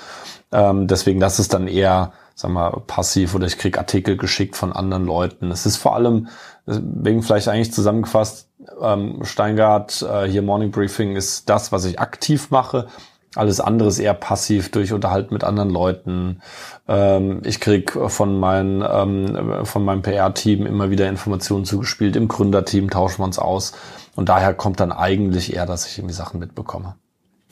Ähm, 0.52 0.88
deswegen, 0.88 1.20
das 1.20 1.40
ist 1.40 1.54
dann 1.54 1.68
eher, 1.68 2.12
sag 2.36 2.52
mal, 2.52 2.72
passiv 2.88 3.36
oder 3.36 3.46
ich 3.46 3.60
krieg 3.60 3.78
Artikel 3.78 4.18
geschickt 4.18 4.58
von 4.58 4.74
anderen 4.74 5.06
Leuten. 5.06 5.52
Es 5.52 5.66
ist 5.66 5.78
vor 5.78 5.96
allem, 5.96 6.28
wegen 6.66 7.24
vielleicht 7.24 7.48
eigentlich 7.48 7.72
zusammengefasst, 7.72 8.50
ähm, 8.82 9.24
Steingart, 9.24 10.02
äh, 10.02 10.28
hier 10.28 10.42
Morning 10.42 10.72
Briefing 10.72 11.16
ist 11.16 11.50
das, 11.50 11.72
was 11.72 11.86
ich 11.86 12.00
aktiv 12.00 12.52
mache. 12.52 12.88
Alles 13.36 13.62
andere 13.62 13.88
ist 13.88 14.00
eher 14.00 14.14
passiv 14.14 14.72
durch 14.72 14.92
Unterhalten 14.92 15.34
mit 15.34 15.46
anderen 15.46 15.70
Leuten. 15.70 16.42
Ähm, 16.88 17.42
ich 17.46 17.62
krieg 17.62 17.92
von, 17.92 18.38
mein, 18.40 18.84
ähm, 18.86 19.66
von 19.66 19.86
meinem 19.86 20.02
PR-Team 20.02 20.66
immer 20.66 20.90
wieder 20.90 21.08
Informationen 21.08 21.64
zugespielt. 21.64 22.18
Im 22.18 22.28
Gründerteam 22.28 22.90
tauschen 22.90 23.20
wir 23.20 23.26
uns 23.26 23.40
aus. 23.40 23.74
Und 24.16 24.28
daher 24.28 24.54
kommt 24.54 24.82
dann 24.82 24.92
eigentlich 24.92 25.54
eher, 25.54 25.66
dass 25.66 25.88
ich 25.88 25.98
irgendwie 25.98 26.14
Sachen 26.14 26.42
mitbekomme. 26.42 26.96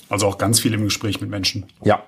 Also 0.10 0.28
auch 0.28 0.38
ganz 0.38 0.60
viel 0.60 0.74
im 0.74 0.84
Gespräch 0.84 1.22
mit 1.22 1.30
Menschen. 1.30 1.66
Ja. 1.84 2.04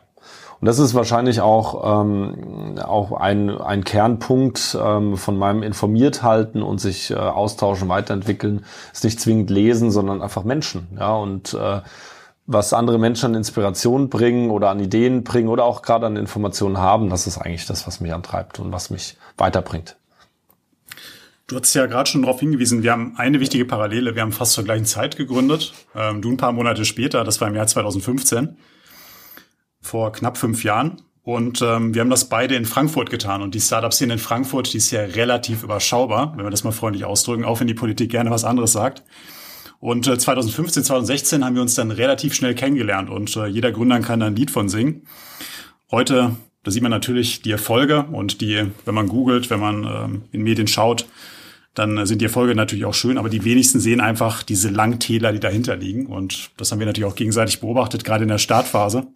Und 0.62 0.68
das 0.68 0.77
ist 0.77 0.94
wahrscheinlich 0.94 1.41
auch, 1.41 2.03
ähm, 2.03 2.77
auch 2.77 3.13
ein, 3.13 3.50
ein 3.50 3.84
Kernpunkt 3.84 4.77
ähm, 4.80 5.18
von 5.18 5.36
meinem 5.36 5.63
Informierthalten 5.63 6.62
und 6.62 6.80
sich 6.80 7.10
äh, 7.10 7.15
austauschen, 7.15 7.89
weiterentwickeln, 7.89 8.63
ist 8.94 9.03
nicht 9.03 9.20
zwingend 9.20 9.50
lesen, 9.50 9.89
sondern 9.89 10.22
einfach 10.22 10.44
Menschen. 10.44 10.88
Ja, 11.00 11.15
und 11.15 11.56
äh, 11.56 11.82
was 12.46 12.74
andere 12.74 13.00
Menschen 13.00 13.32
an 13.32 13.36
Inspiration 13.36 14.10
bringen 14.10 14.51
oder 14.51 14.70
an 14.70 14.80
Ideen 14.80 15.24
bringen 15.24 15.50
oder 15.50 15.63
auch 15.63 15.82
gerade 15.82 16.06
an 16.06 16.15
Informationen 16.15 16.77
haben, 16.77 17.10
das 17.10 17.25
ist 17.25 17.39
eigentlich 17.39 17.65
das, 17.65 17.88
was 17.88 18.00
mich 18.00 18.13
antreibt 18.13 18.60
und 18.60 18.72
was 18.72 18.91
mich 18.91 19.18
weiterbringt. 19.38 19.98
Du 21.48 21.60
hast 21.60 21.74
ja 21.74 21.88
gerade 21.88 22.08
schon 22.08 22.22
darauf 22.22 22.39
hingewiesen, 22.39 22.84
wir 22.84 22.91
haben 22.91 23.15
eine 23.18 23.39
wichtige 23.39 23.65
Parallele. 23.65 24.13
Wir 24.13 24.22
haben 24.22 24.32
fast 24.32 24.53
zur 24.53 24.63
gleichen 24.63 24.86
Zeit 24.86 25.18
gegründet. 25.18 25.74
Ähm, 25.96 26.22
du 26.22 26.30
ein 26.30 26.38
paar 26.38 26.51
Monate 26.51 26.86
später, 26.86 27.24
das 27.24 27.41
war 27.41 27.48
im 27.48 27.56
Jahr 27.56 27.65
2015, 27.65 28.58
vor 29.81 30.11
knapp 30.11 30.38
fünf 30.38 30.63
Jahren. 30.63 31.01
Und 31.23 31.61
ähm, 31.61 31.93
wir 31.93 32.01
haben 32.01 32.09
das 32.09 32.29
beide 32.29 32.55
in 32.55 32.65
Frankfurt 32.65 33.09
getan. 33.09 33.41
Und 33.41 33.53
die 33.53 33.61
Startup-Szene 33.61 34.13
in 34.13 34.19
Frankfurt, 34.19 34.73
die 34.73 34.77
ist 34.77 34.91
ja 34.91 35.01
relativ 35.01 35.63
überschaubar, 35.63 36.33
wenn 36.35 36.45
wir 36.45 36.50
das 36.50 36.63
mal 36.63 36.71
freundlich 36.71 37.05
ausdrücken, 37.05 37.45
auch 37.45 37.59
wenn 37.59 37.67
die 37.67 37.73
Politik 37.73 38.09
gerne 38.09 38.31
was 38.31 38.43
anderes 38.43 38.71
sagt. 38.71 39.03
Und 39.79 40.07
äh, 40.07 40.17
2015, 40.17 40.83
2016 40.83 41.43
haben 41.43 41.55
wir 41.55 41.61
uns 41.61 41.75
dann 41.75 41.91
relativ 41.91 42.33
schnell 42.35 42.53
kennengelernt 42.53 43.09
und 43.09 43.35
äh, 43.35 43.47
jeder 43.47 43.71
Gründer 43.71 44.00
kann 44.00 44.19
da 44.19 44.27
ein 44.27 44.35
Lied 44.35 44.51
von 44.51 44.69
singen. 44.69 45.07
Heute, 45.89 46.35
da 46.63 46.71
sieht 46.71 46.83
man 46.83 46.91
natürlich 46.91 47.41
die 47.41 47.51
Erfolge 47.51 48.03
und 48.03 48.41
die, 48.41 48.67
wenn 48.85 48.95
man 48.95 49.07
googelt, 49.07 49.50
wenn 49.50 49.59
man 49.59 49.83
ähm, 49.83 50.21
in 50.31 50.43
Medien 50.43 50.67
schaut, 50.67 51.07
dann 51.73 52.05
sind 52.05 52.21
die 52.21 52.25
Erfolge 52.25 52.53
natürlich 52.53 52.85
auch 52.85 52.93
schön, 52.93 53.17
aber 53.17 53.29
die 53.29 53.43
wenigsten 53.43 53.79
sehen 53.79 54.01
einfach 54.01 54.43
diese 54.43 54.69
Langtäler, 54.69 55.31
die 55.31 55.39
dahinter 55.39 55.75
liegen. 55.77 56.05
Und 56.05 56.51
das 56.57 56.71
haben 56.71 56.79
wir 56.79 56.85
natürlich 56.85 57.09
auch 57.09 57.15
gegenseitig 57.15 57.61
beobachtet, 57.61 58.03
gerade 58.03 58.23
in 58.23 58.29
der 58.29 58.38
Startphase. 58.38 59.07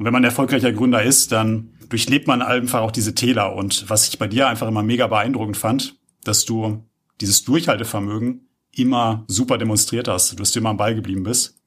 Und 0.00 0.06
wenn 0.06 0.14
man 0.14 0.24
erfolgreicher 0.24 0.72
Gründer 0.72 1.02
ist, 1.02 1.30
dann 1.30 1.74
durchlebt 1.90 2.26
man 2.26 2.40
einfach 2.40 2.80
auch 2.80 2.90
diese 2.90 3.14
Täler. 3.14 3.54
Und 3.54 3.90
was 3.90 4.08
ich 4.08 4.18
bei 4.18 4.28
dir 4.28 4.48
einfach 4.48 4.66
immer 4.66 4.82
mega 4.82 5.06
beeindruckend 5.08 5.58
fand, 5.58 5.96
dass 6.24 6.46
du 6.46 6.82
dieses 7.20 7.44
Durchhaltevermögen 7.44 8.48
immer 8.74 9.24
super 9.28 9.58
demonstriert 9.58 10.08
hast, 10.08 10.40
dass 10.40 10.52
du 10.52 10.60
immer 10.60 10.70
am 10.70 10.78
Ball 10.78 10.94
geblieben 10.94 11.22
bist. 11.22 11.60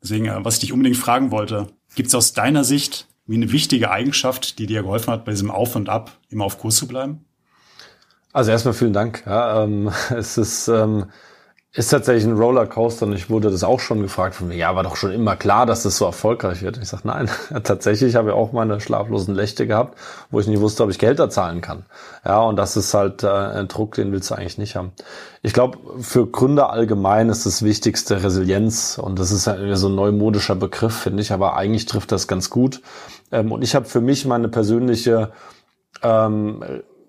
Deswegen, 0.00 0.26
äh, 0.26 0.44
was 0.44 0.54
ich 0.54 0.60
dich 0.60 0.72
unbedingt 0.72 0.96
fragen 0.96 1.32
wollte, 1.32 1.72
gibt 1.96 2.06
es 2.06 2.14
aus 2.14 2.34
deiner 2.34 2.62
Sicht 2.62 3.08
wie 3.26 3.34
eine 3.34 3.50
wichtige 3.50 3.90
Eigenschaft, 3.90 4.60
die 4.60 4.66
dir 4.66 4.82
geholfen 4.82 5.10
hat, 5.12 5.24
bei 5.24 5.32
diesem 5.32 5.50
Auf 5.50 5.74
und 5.74 5.88
Ab 5.88 6.20
immer 6.28 6.44
auf 6.44 6.60
Kurs 6.60 6.76
zu 6.76 6.86
bleiben? 6.86 7.24
Also 8.32 8.52
erstmal 8.52 8.74
vielen 8.74 8.92
Dank. 8.92 9.24
Ja, 9.26 9.64
ähm, 9.64 9.90
es 10.10 10.38
ist 10.38 10.68
ähm, 10.68 11.06
ist 11.74 11.88
tatsächlich 11.88 12.24
ein 12.24 12.36
Rollercoaster 12.36 13.06
und 13.06 13.14
ich 13.14 13.30
wurde 13.30 13.50
das 13.50 13.64
auch 13.64 13.80
schon 13.80 14.02
gefragt 14.02 14.34
von 14.34 14.48
mir, 14.48 14.56
ja, 14.56 14.76
war 14.76 14.82
doch 14.82 14.94
schon 14.94 15.10
immer 15.10 15.36
klar, 15.36 15.64
dass 15.64 15.82
das 15.84 15.96
so 15.96 16.04
erfolgreich 16.04 16.60
wird. 16.60 16.76
ich 16.76 16.88
sage, 16.88 17.04
nein, 17.06 17.30
tatsächlich 17.64 18.14
habe 18.14 18.28
ich 18.28 18.34
auch 18.34 18.52
meine 18.52 18.78
schlaflosen 18.78 19.34
Nächte 19.34 19.66
gehabt, 19.66 19.98
wo 20.30 20.38
ich 20.38 20.46
nicht 20.46 20.60
wusste, 20.60 20.84
ob 20.84 20.90
ich 20.90 20.98
Geld 20.98 21.22
zahlen 21.32 21.62
kann. 21.62 21.86
Ja, 22.26 22.42
und 22.42 22.56
das 22.56 22.76
ist 22.76 22.92
halt 22.92 23.22
äh, 23.22 23.28
ein 23.28 23.68
Druck, 23.68 23.94
den 23.94 24.12
willst 24.12 24.30
du 24.30 24.34
eigentlich 24.34 24.58
nicht 24.58 24.76
haben. 24.76 24.92
Ich 25.40 25.54
glaube, 25.54 25.78
für 26.00 26.26
Gründer 26.26 26.70
allgemein 26.70 27.30
ist 27.30 27.46
das 27.46 27.62
Wichtigste 27.62 28.22
Resilienz 28.22 28.98
und 29.02 29.18
das 29.18 29.30
ist 29.30 29.46
ja 29.46 29.76
so 29.76 29.88
ein 29.88 29.94
neumodischer 29.94 30.56
Begriff, 30.56 30.94
finde 30.94 31.22
ich, 31.22 31.32
aber 31.32 31.56
eigentlich 31.56 31.86
trifft 31.86 32.12
das 32.12 32.28
ganz 32.28 32.50
gut. 32.50 32.82
Ähm, 33.30 33.50
und 33.50 33.62
ich 33.62 33.74
habe 33.74 33.86
für 33.86 34.02
mich 34.02 34.26
meine 34.26 34.48
persönliche 34.48 35.32
ähm, 36.02 36.62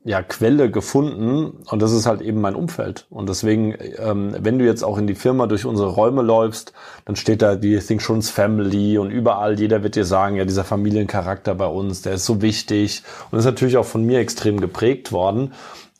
ja, 0.05 0.21
Quelle 0.21 0.69
gefunden 0.69 1.63
und 1.69 1.81
das 1.81 1.93
ist 1.93 2.05
halt 2.05 2.21
eben 2.21 2.41
mein 2.41 2.55
Umfeld. 2.55 3.05
Und 3.09 3.29
deswegen, 3.29 3.73
ähm, 3.97 4.35
wenn 4.37 4.59
du 4.59 4.65
jetzt 4.65 4.83
auch 4.83 4.97
in 4.97 5.07
die 5.07 5.15
Firma 5.15 5.47
durch 5.47 5.65
unsere 5.65 5.89
Räume 5.89 6.21
läufst, 6.21 6.73
dann 7.05 7.15
steht 7.15 7.41
da 7.41 7.55
die 7.55 7.79
Think 7.79 8.01
Schunz 8.01 8.29
Family 8.29 8.97
und 8.97 9.11
überall 9.11 9.57
jeder 9.57 9.81
wird 9.81 9.95
dir 9.95 10.03
sagen, 10.03 10.35
ja, 10.35 10.43
dieser 10.43 10.65
Familiencharakter 10.65 11.55
bei 11.55 11.67
uns, 11.67 12.01
der 12.01 12.15
ist 12.15 12.25
so 12.25 12.41
wichtig 12.41 13.03
und 13.31 13.39
ist 13.39 13.45
natürlich 13.45 13.77
auch 13.77 13.85
von 13.85 14.03
mir 14.03 14.19
extrem 14.19 14.59
geprägt 14.59 15.13
worden. 15.13 15.53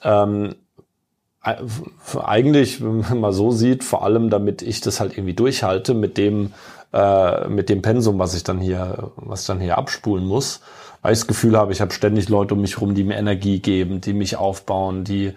Ähm, 0.04 0.56
eigentlich, 1.42 2.84
wenn 2.84 3.00
man 3.00 3.20
mal 3.20 3.34
so 3.34 3.52
sieht, 3.52 3.86
vor 3.86 4.04
allem 4.04 4.30
damit 4.30 4.62
ich 4.62 4.82
das 4.82 5.00
halt 5.00 5.14
irgendwie 5.14 5.34
durchhalte 5.34 5.94
mit 5.94 6.18
dem, 6.18 6.54
äh, 6.92 7.48
mit 7.48 7.70
dem 7.70 7.82
Pensum, 7.82 8.20
was 8.20 8.34
ich 8.34 8.44
dann 8.44 8.60
hier, 8.60 9.12
was 9.16 9.42
ich 9.42 9.48
dann 9.48 9.62
hier 9.62 9.78
abspulen 9.78 10.26
muss 10.26 10.62
weil 11.04 11.14
ich 11.14 11.20
das 11.20 11.28
Gefühl 11.28 11.56
habe, 11.56 11.72
ich 11.72 11.82
habe 11.82 11.94
ständig 11.94 12.30
Leute 12.30 12.56
um 12.56 12.62
mich 12.62 12.82
rum, 12.82 12.96
die 12.96 13.04
mir 13.04 13.18
Energie 13.18 13.60
geben, 13.60 14.02
die 14.02 14.14
mich 14.14 14.38
aufbauen, 14.38 15.04
die 15.04 15.34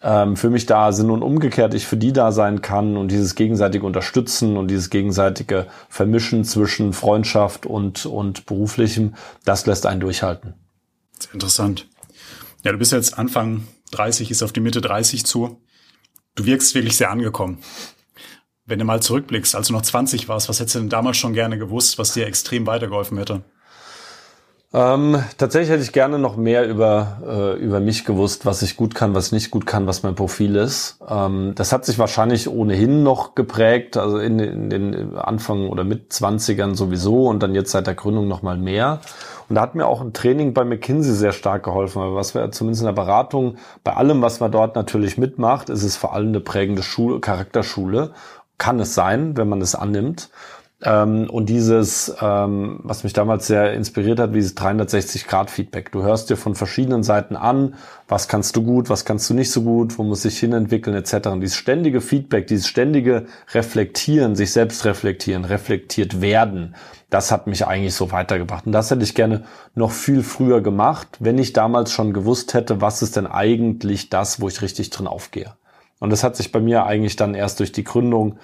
ähm, 0.00 0.36
für 0.36 0.48
mich 0.48 0.64
da 0.64 0.92
sind 0.92 1.10
und 1.10 1.22
umgekehrt 1.22 1.74
ich 1.74 1.86
für 1.86 1.96
die 1.96 2.12
da 2.12 2.30
sein 2.30 2.62
kann 2.62 2.96
und 2.96 3.10
dieses 3.10 3.34
gegenseitige 3.34 3.84
Unterstützen 3.84 4.56
und 4.56 4.68
dieses 4.68 4.90
gegenseitige 4.90 5.66
Vermischen 5.88 6.44
zwischen 6.44 6.92
Freundschaft 6.92 7.66
und, 7.66 8.06
und 8.06 8.46
beruflichem, 8.46 9.14
das 9.44 9.66
lässt 9.66 9.86
einen 9.86 10.00
durchhalten. 10.00 10.54
Sehr 11.18 11.34
interessant. 11.34 11.88
Ja, 12.62 12.70
du 12.70 12.78
bist 12.78 12.92
jetzt 12.92 13.18
Anfang 13.18 13.66
30, 13.90 14.30
ist 14.30 14.42
auf 14.42 14.52
die 14.52 14.60
Mitte 14.60 14.80
30 14.80 15.26
zu. 15.26 15.60
Du 16.36 16.44
wirkst 16.44 16.76
wirklich 16.76 16.96
sehr 16.96 17.10
angekommen. 17.10 17.58
Wenn 18.66 18.78
du 18.78 18.84
mal 18.84 19.02
zurückblickst, 19.02 19.56
als 19.56 19.68
du 19.68 19.72
noch 19.72 19.82
20 19.82 20.28
warst, 20.28 20.48
was 20.48 20.60
hättest 20.60 20.76
du 20.76 20.80
denn 20.80 20.90
damals 20.90 21.16
schon 21.16 21.32
gerne 21.32 21.58
gewusst, 21.58 21.98
was 21.98 22.12
dir 22.12 22.26
extrem 22.26 22.66
weitergeholfen 22.66 23.18
hätte? 23.18 23.42
Ähm, 24.74 25.24
tatsächlich 25.38 25.70
hätte 25.70 25.82
ich 25.82 25.92
gerne 25.92 26.18
noch 26.18 26.36
mehr 26.36 26.68
über, 26.68 27.22
äh, 27.26 27.58
über 27.58 27.80
mich 27.80 28.04
gewusst, 28.04 28.44
was 28.44 28.60
ich 28.60 28.76
gut 28.76 28.94
kann, 28.94 29.14
was 29.14 29.28
ich 29.28 29.32
nicht 29.32 29.50
gut 29.50 29.64
kann, 29.64 29.86
was 29.86 30.02
mein 30.02 30.14
Profil 30.14 30.56
ist. 30.56 30.98
Ähm, 31.08 31.52
das 31.54 31.72
hat 31.72 31.86
sich 31.86 31.98
wahrscheinlich 31.98 32.50
ohnehin 32.50 33.02
noch 33.02 33.34
geprägt, 33.34 33.96
also 33.96 34.18
in, 34.18 34.38
in 34.38 34.68
den 34.68 35.16
Anfang 35.16 35.70
oder 35.70 35.84
mit 35.84 36.12
20ern 36.12 36.74
sowieso 36.74 37.28
und 37.28 37.42
dann 37.42 37.54
jetzt 37.54 37.70
seit 37.70 37.86
der 37.86 37.94
Gründung 37.94 38.28
noch 38.28 38.42
mal 38.42 38.58
mehr. 38.58 39.00
Und 39.48 39.54
da 39.54 39.62
hat 39.62 39.74
mir 39.74 39.86
auch 39.86 40.02
ein 40.02 40.12
Training 40.12 40.52
bei 40.52 40.64
McKinsey 40.64 41.14
sehr 41.14 41.32
stark 41.32 41.62
geholfen, 41.62 42.02
weil 42.02 42.14
was 42.14 42.34
wir 42.34 42.50
zumindest 42.50 42.82
in 42.82 42.86
der 42.86 42.92
Beratung, 42.92 43.56
bei 43.84 43.94
allem, 43.94 44.20
was 44.20 44.40
man 44.40 44.52
dort 44.52 44.76
natürlich 44.76 45.16
mitmacht, 45.16 45.70
ist 45.70 45.82
es 45.82 45.96
vor 45.96 46.12
allem 46.12 46.28
eine 46.28 46.40
prägende 46.40 46.82
Schule, 46.82 47.20
Charakterschule. 47.20 48.12
Kann 48.58 48.80
es 48.80 48.94
sein, 48.94 49.36
wenn 49.38 49.48
man 49.48 49.62
es 49.62 49.74
annimmt. 49.74 50.28
Ähm, 50.84 51.28
und 51.28 51.48
dieses, 51.48 52.14
ähm, 52.20 52.78
was 52.84 53.02
mich 53.02 53.12
damals 53.12 53.48
sehr 53.48 53.72
inspiriert 53.72 54.20
hat, 54.20 54.32
dieses 54.32 54.56
360-Grad-Feedback. 54.56 55.90
Du 55.90 56.02
hörst 56.02 56.30
dir 56.30 56.36
von 56.36 56.54
verschiedenen 56.54 57.02
Seiten 57.02 57.34
an, 57.34 57.74
was 58.06 58.28
kannst 58.28 58.54
du 58.54 58.62
gut, 58.62 58.88
was 58.88 59.04
kannst 59.04 59.28
du 59.28 59.34
nicht 59.34 59.50
so 59.50 59.62
gut, 59.62 59.98
wo 59.98 60.04
muss 60.04 60.22
sich 60.22 60.38
hinentwickeln, 60.38 60.94
etc. 60.94 61.28
Und 61.28 61.40
dieses 61.40 61.56
ständige 61.56 62.00
Feedback, 62.00 62.46
dieses 62.46 62.68
ständige 62.68 63.26
Reflektieren, 63.52 64.36
sich 64.36 64.52
selbst 64.52 64.84
reflektieren, 64.84 65.44
reflektiert 65.44 66.20
werden, 66.20 66.76
das 67.10 67.32
hat 67.32 67.48
mich 67.48 67.66
eigentlich 67.66 67.94
so 67.94 68.12
weitergebracht. 68.12 68.66
Und 68.66 68.72
das 68.72 68.92
hätte 68.92 69.02
ich 69.02 69.16
gerne 69.16 69.44
noch 69.74 69.90
viel 69.90 70.22
früher 70.22 70.60
gemacht, 70.60 71.08
wenn 71.18 71.38
ich 71.38 71.52
damals 71.52 71.90
schon 71.90 72.12
gewusst 72.12 72.54
hätte, 72.54 72.80
was 72.80 73.02
ist 73.02 73.16
denn 73.16 73.26
eigentlich 73.26 74.10
das, 74.10 74.40
wo 74.40 74.46
ich 74.46 74.62
richtig 74.62 74.90
drin 74.90 75.08
aufgehe. 75.08 75.54
Und 75.98 76.10
das 76.10 76.22
hat 76.22 76.36
sich 76.36 76.52
bei 76.52 76.60
mir 76.60 76.84
eigentlich 76.84 77.16
dann 77.16 77.34
erst 77.34 77.58
durch 77.58 77.72
die 77.72 77.82
Gründung 77.82 78.38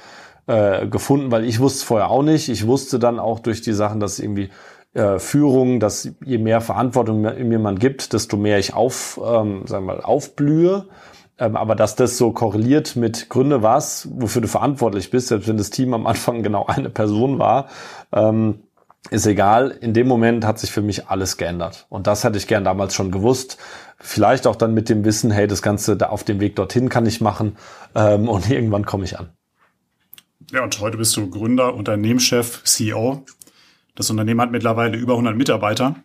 äh, 0.46 0.86
gefunden, 0.86 1.30
weil 1.30 1.44
ich 1.44 1.60
wusste 1.60 1.78
es 1.78 1.82
vorher 1.84 2.10
auch 2.10 2.22
nicht. 2.22 2.48
Ich 2.48 2.66
wusste 2.66 2.98
dann 2.98 3.18
auch 3.18 3.40
durch 3.40 3.62
die 3.62 3.72
Sachen, 3.72 4.00
dass 4.00 4.18
irgendwie 4.18 4.50
äh, 4.94 5.18
Führung, 5.18 5.80
dass 5.80 6.10
je 6.24 6.38
mehr 6.38 6.60
Verantwortung 6.60 7.24
in 7.24 7.48
mir 7.48 7.58
man 7.58 7.78
gibt, 7.78 8.12
desto 8.12 8.36
mehr 8.36 8.58
ich 8.58 8.74
auf, 8.74 9.20
ähm, 9.24 9.66
sagen 9.66 9.86
wir 9.86 9.94
mal, 9.94 10.00
aufblühe. 10.00 10.86
Ähm, 11.36 11.56
aber 11.56 11.74
dass 11.74 11.96
das 11.96 12.16
so 12.16 12.30
korreliert 12.30 12.94
mit 12.94 13.28
Gründe 13.28 13.62
was, 13.62 14.08
wofür 14.12 14.40
du 14.42 14.48
verantwortlich 14.48 15.10
bist, 15.10 15.28
selbst 15.28 15.48
wenn 15.48 15.56
das 15.56 15.70
Team 15.70 15.92
am 15.94 16.06
Anfang 16.06 16.42
genau 16.44 16.66
eine 16.66 16.90
Person 16.90 17.38
war, 17.38 17.68
ähm, 18.12 18.60
ist 19.10 19.26
egal. 19.26 19.70
In 19.70 19.92
dem 19.92 20.06
Moment 20.06 20.46
hat 20.46 20.58
sich 20.58 20.70
für 20.70 20.80
mich 20.80 21.08
alles 21.08 21.36
geändert. 21.36 21.86
Und 21.90 22.06
das 22.06 22.24
hätte 22.24 22.38
ich 22.38 22.46
gern 22.46 22.64
damals 22.64 22.94
schon 22.94 23.10
gewusst. 23.10 23.58
Vielleicht 23.98 24.46
auch 24.46 24.56
dann 24.56 24.74
mit 24.74 24.88
dem 24.88 25.04
Wissen, 25.04 25.30
hey, 25.30 25.46
das 25.46 25.60
Ganze 25.60 25.96
da 25.96 26.08
auf 26.08 26.24
dem 26.24 26.40
Weg 26.40 26.56
dorthin 26.56 26.88
kann 26.88 27.04
ich 27.04 27.20
machen 27.20 27.56
ähm, 27.94 28.28
und 28.28 28.48
irgendwann 28.50 28.86
komme 28.86 29.04
ich 29.04 29.18
an. 29.18 29.30
Ja, 30.54 30.62
und 30.62 30.78
heute 30.78 30.98
bist 30.98 31.16
du 31.16 31.28
Gründer, 31.28 31.74
Unternehmenschef, 31.74 32.62
CEO. 32.62 33.24
Das 33.96 34.08
Unternehmen 34.08 34.40
hat 34.40 34.52
mittlerweile 34.52 34.96
über 34.96 35.14
100 35.14 35.36
Mitarbeiter. 35.36 35.96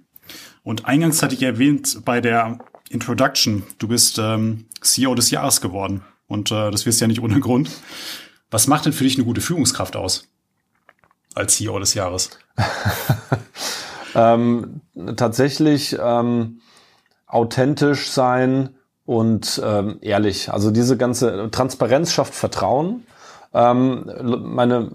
Und 0.64 0.88
eingangs 0.88 1.22
hatte 1.22 1.36
ich 1.36 1.44
erwähnt 1.44 2.04
bei 2.04 2.20
der 2.20 2.58
Introduction, 2.90 3.62
du 3.78 3.88
bist 3.88 4.18
ähm, 4.18 4.66
CEO 4.82 5.14
des 5.14 5.30
Jahres 5.30 5.62
geworden. 5.62 6.02
Und 6.26 6.52
äh, 6.52 6.72
das 6.72 6.88
wirst 6.88 7.00
ja 7.00 7.06
nicht 7.06 7.22
ohne 7.22 7.40
Grund. 7.40 7.70
Was 8.50 8.66
macht 8.66 8.88
denn 8.88 8.94
für 8.94 9.04
dich 9.04 9.18
eine 9.18 9.26
gute 9.26 9.40
Führungskraft 9.40 9.96
aus? 9.96 10.28
Als 11.36 11.58
CEO 11.58 11.78
des 11.78 11.94
Jahres? 11.94 12.32
ähm, 14.16 14.82
tatsächlich 15.16 15.96
ähm, 16.02 16.62
authentisch 17.28 18.10
sein 18.10 18.72
und 19.06 19.62
ähm, 19.64 20.00
ehrlich. 20.02 20.52
Also 20.52 20.72
diese 20.72 20.98
ganze 20.98 21.52
Transparenz 21.52 22.12
schafft 22.12 22.34
Vertrauen. 22.34 23.04
Ähm, 23.54 24.06
meine 24.44 24.90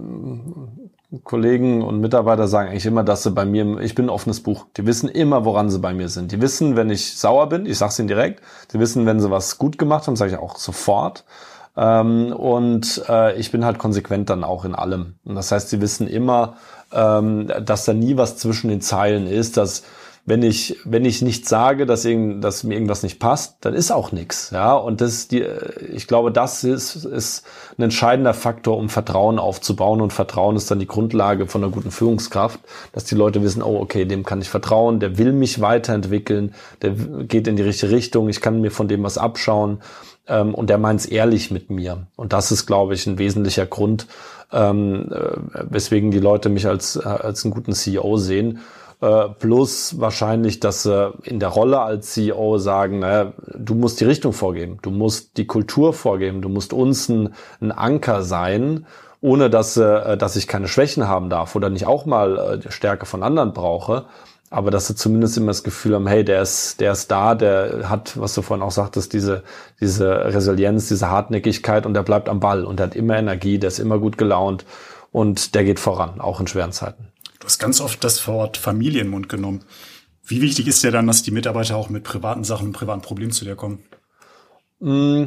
Kollegen 1.22 1.82
und 1.82 2.00
Mitarbeiter 2.00 2.48
sagen 2.48 2.70
eigentlich 2.70 2.86
immer, 2.86 3.04
dass 3.04 3.22
sie 3.22 3.30
bei 3.30 3.44
mir, 3.44 3.78
ich 3.80 3.94
bin 3.94 4.06
ein 4.06 4.10
offenes 4.10 4.40
Buch. 4.40 4.66
Die 4.76 4.86
wissen 4.86 5.08
immer, 5.08 5.44
woran 5.44 5.70
sie 5.70 5.78
bei 5.78 5.94
mir 5.94 6.08
sind. 6.08 6.32
Die 6.32 6.40
wissen, 6.40 6.76
wenn 6.76 6.90
ich 6.90 7.16
sauer 7.16 7.48
bin, 7.48 7.66
ich 7.66 7.78
sag's 7.78 7.98
ihnen 7.98 8.08
direkt. 8.08 8.42
Die 8.72 8.80
wissen, 8.80 9.06
wenn 9.06 9.20
sie 9.20 9.30
was 9.30 9.58
gut 9.58 9.78
gemacht 9.78 10.06
haben, 10.06 10.16
sage 10.16 10.32
ich 10.32 10.38
auch 10.38 10.56
sofort. 10.56 11.24
Ähm, 11.76 12.32
und 12.32 13.04
äh, 13.08 13.36
ich 13.36 13.50
bin 13.50 13.64
halt 13.64 13.78
konsequent 13.78 14.30
dann 14.30 14.44
auch 14.44 14.64
in 14.64 14.74
allem. 14.74 15.14
Und 15.24 15.34
das 15.34 15.52
heißt, 15.52 15.70
sie 15.70 15.80
wissen 15.80 16.06
immer, 16.08 16.56
ähm, 16.92 17.50
dass 17.64 17.84
da 17.84 17.92
nie 17.92 18.16
was 18.16 18.36
zwischen 18.36 18.68
den 18.68 18.80
Zeilen 18.80 19.26
ist, 19.26 19.56
dass 19.56 19.82
wenn 20.26 20.42
ich, 20.42 20.78
wenn 20.84 21.04
ich 21.04 21.20
nicht 21.20 21.46
sage, 21.46 21.84
dass, 21.84 22.04
irgend, 22.06 22.42
dass 22.42 22.64
mir 22.64 22.74
irgendwas 22.74 23.02
nicht 23.02 23.18
passt, 23.18 23.56
dann 23.60 23.74
ist 23.74 23.90
auch 23.90 24.10
nichts. 24.10 24.50
Ja, 24.52 24.72
und 24.72 25.02
das 25.02 25.28
die, 25.28 25.44
ich 25.92 26.06
glaube, 26.06 26.32
das 26.32 26.64
ist, 26.64 27.04
ist 27.04 27.44
ein 27.76 27.82
entscheidender 27.82 28.32
Faktor, 28.32 28.78
um 28.78 28.88
Vertrauen 28.88 29.38
aufzubauen. 29.38 30.00
Und 30.00 30.14
Vertrauen 30.14 30.56
ist 30.56 30.70
dann 30.70 30.78
die 30.78 30.86
Grundlage 30.86 31.46
von 31.46 31.62
einer 31.62 31.70
guten 31.70 31.90
Führungskraft, 31.90 32.58
dass 32.92 33.04
die 33.04 33.16
Leute 33.16 33.42
wissen, 33.42 33.62
oh, 33.62 33.78
okay, 33.78 34.06
dem 34.06 34.24
kann 34.24 34.40
ich 34.40 34.48
vertrauen, 34.48 34.98
der 34.98 35.18
will 35.18 35.32
mich 35.32 35.60
weiterentwickeln, 35.60 36.54
der 36.80 36.92
geht 36.92 37.46
in 37.46 37.56
die 37.56 37.62
richtige 37.62 37.92
Richtung, 37.92 38.30
ich 38.30 38.40
kann 38.40 38.62
mir 38.62 38.70
von 38.70 38.88
dem 38.88 39.02
was 39.02 39.18
abschauen. 39.18 39.82
Ähm, 40.26 40.54
und 40.54 40.70
der 40.70 40.78
meint 40.78 41.00
es 41.00 41.06
ehrlich 41.06 41.50
mit 41.50 41.68
mir. 41.68 42.06
Und 42.16 42.32
das 42.32 42.50
ist, 42.50 42.64
glaube 42.64 42.94
ich, 42.94 43.06
ein 43.06 43.18
wesentlicher 43.18 43.66
Grund, 43.66 44.06
ähm, 44.52 45.12
äh, 45.12 45.64
weswegen 45.68 46.10
die 46.10 46.20
Leute 46.20 46.48
mich 46.48 46.66
als, 46.66 46.96
äh, 46.96 47.02
als 47.02 47.44
einen 47.44 47.52
guten 47.52 47.74
CEO 47.74 48.16
sehen. 48.16 48.60
Äh, 49.00 49.28
plus 49.38 50.00
wahrscheinlich, 50.00 50.60
dass 50.60 50.84
sie 50.84 51.12
in 51.24 51.40
der 51.40 51.48
Rolle 51.48 51.80
als 51.80 52.12
CEO 52.12 52.58
sagen, 52.58 53.00
naja, 53.00 53.32
du 53.54 53.74
musst 53.74 54.00
die 54.00 54.04
Richtung 54.04 54.32
vorgeben, 54.32 54.78
du 54.82 54.90
musst 54.90 55.36
die 55.36 55.46
Kultur 55.46 55.92
vorgeben, 55.92 56.42
du 56.42 56.48
musst 56.48 56.72
uns 56.72 57.08
ein, 57.08 57.34
ein 57.60 57.72
Anker 57.72 58.22
sein, 58.22 58.86
ohne 59.20 59.50
dass, 59.50 59.76
äh, 59.76 60.16
dass 60.16 60.36
ich 60.36 60.46
keine 60.46 60.68
Schwächen 60.68 61.08
haben 61.08 61.30
darf 61.30 61.56
oder 61.56 61.70
nicht 61.70 61.86
auch 61.86 62.06
mal 62.06 62.60
äh, 62.66 62.70
Stärke 62.70 63.06
von 63.06 63.22
anderen 63.22 63.52
brauche. 63.52 64.04
Aber 64.50 64.70
dass 64.70 64.86
sie 64.86 64.94
zumindest 64.94 65.36
immer 65.36 65.48
das 65.48 65.64
Gefühl 65.64 65.96
haben, 65.96 66.06
hey, 66.06 66.24
der 66.24 66.40
ist, 66.40 66.80
der 66.80 66.92
ist 66.92 67.10
da, 67.10 67.34
der 67.34 67.90
hat, 67.90 68.20
was 68.20 68.34
du 68.34 68.42
vorhin 68.42 68.62
auch 68.62 68.70
sagtest, 68.70 69.12
diese, 69.12 69.42
diese 69.80 70.08
Resilienz, 70.32 70.86
diese 70.86 71.10
Hartnäckigkeit 71.10 71.86
und 71.86 71.94
der 71.94 72.04
bleibt 72.04 72.28
am 72.28 72.38
Ball 72.38 72.64
und 72.64 72.78
der 72.78 72.86
hat 72.86 72.94
immer 72.94 73.16
Energie, 73.16 73.58
der 73.58 73.68
ist 73.68 73.80
immer 73.80 73.98
gut 73.98 74.16
gelaunt 74.16 74.64
und 75.10 75.56
der 75.56 75.64
geht 75.64 75.80
voran, 75.80 76.20
auch 76.20 76.38
in 76.38 76.46
schweren 76.46 76.70
Zeiten. 76.70 77.08
Du 77.44 77.48
hast 77.48 77.58
ganz 77.58 77.82
oft 77.82 78.02
das 78.02 78.26
Wort 78.26 78.56
Familie 78.56 79.02
in 79.02 79.08
den 79.08 79.10
Mund 79.10 79.28
genommen. 79.28 79.64
Wie 80.22 80.40
wichtig 80.40 80.66
ist 80.66 80.82
dir 80.82 80.90
dann, 80.90 81.06
dass 81.06 81.22
die 81.22 81.30
Mitarbeiter 81.30 81.76
auch 81.76 81.90
mit 81.90 82.02
privaten 82.02 82.42
Sachen 82.42 82.68
und 82.68 82.72
privaten 82.72 83.02
Problemen 83.02 83.32
zu 83.32 83.44
dir 83.44 83.54
kommen? 83.54 83.80
Mm, 84.80 85.24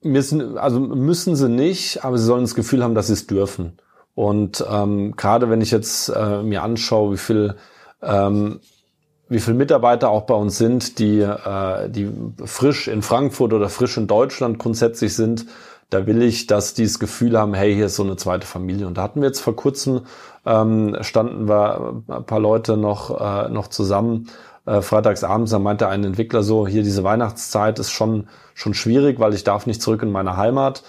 müssen, 0.00 0.56
also 0.56 0.78
müssen 0.78 1.34
sie 1.34 1.48
nicht, 1.48 2.04
aber 2.04 2.18
sie 2.18 2.24
sollen 2.24 2.44
das 2.44 2.54
Gefühl 2.54 2.84
haben, 2.84 2.94
dass 2.94 3.08
sie 3.08 3.14
es 3.14 3.26
dürfen. 3.26 3.78
Und 4.14 4.64
ähm, 4.70 5.16
gerade 5.16 5.50
wenn 5.50 5.60
ich 5.60 5.72
jetzt 5.72 6.08
äh, 6.08 6.44
mir 6.44 6.62
anschaue, 6.62 7.14
wie 7.14 7.18
viel 7.18 7.56
ähm, 8.00 8.60
wie 9.28 9.40
viele 9.40 9.56
Mitarbeiter 9.56 10.10
auch 10.10 10.22
bei 10.22 10.34
uns 10.34 10.56
sind, 10.56 11.00
die, 11.00 11.18
äh, 11.18 11.90
die 11.90 12.08
frisch 12.44 12.86
in 12.86 13.02
Frankfurt 13.02 13.52
oder 13.52 13.68
frisch 13.68 13.96
in 13.96 14.06
Deutschland 14.06 14.60
grundsätzlich 14.60 15.16
sind, 15.16 15.46
da 15.90 16.06
will 16.06 16.22
ich, 16.22 16.46
dass 16.46 16.74
die 16.74 16.84
das 16.84 16.98
Gefühl 16.98 17.38
haben, 17.38 17.54
hey, 17.54 17.74
hier 17.74 17.86
ist 17.86 17.96
so 17.96 18.02
eine 18.02 18.16
zweite 18.16 18.46
Familie. 18.46 18.86
Und 18.86 18.98
da 18.98 19.02
hatten 19.02 19.20
wir 19.20 19.28
jetzt 19.28 19.40
vor 19.40 19.56
kurzem, 19.56 20.02
ähm, 20.44 20.96
standen 21.00 21.48
wir 21.48 22.02
ein 22.08 22.24
paar 22.24 22.40
Leute 22.40 22.76
noch, 22.76 23.20
äh, 23.20 23.48
noch 23.48 23.68
zusammen, 23.68 24.28
äh, 24.66 24.82
freitags 24.82 25.24
abends, 25.24 25.50
da 25.50 25.58
meinte 25.58 25.88
ein 25.88 26.04
Entwickler 26.04 26.42
so, 26.42 26.66
hier 26.66 26.82
diese 26.82 27.04
Weihnachtszeit 27.04 27.78
ist 27.78 27.90
schon, 27.90 28.28
schon 28.54 28.74
schwierig, 28.74 29.18
weil 29.18 29.32
ich 29.32 29.44
darf 29.44 29.66
nicht 29.66 29.80
zurück 29.80 30.02
in 30.02 30.10
meine 30.10 30.36
Heimat. 30.36 30.82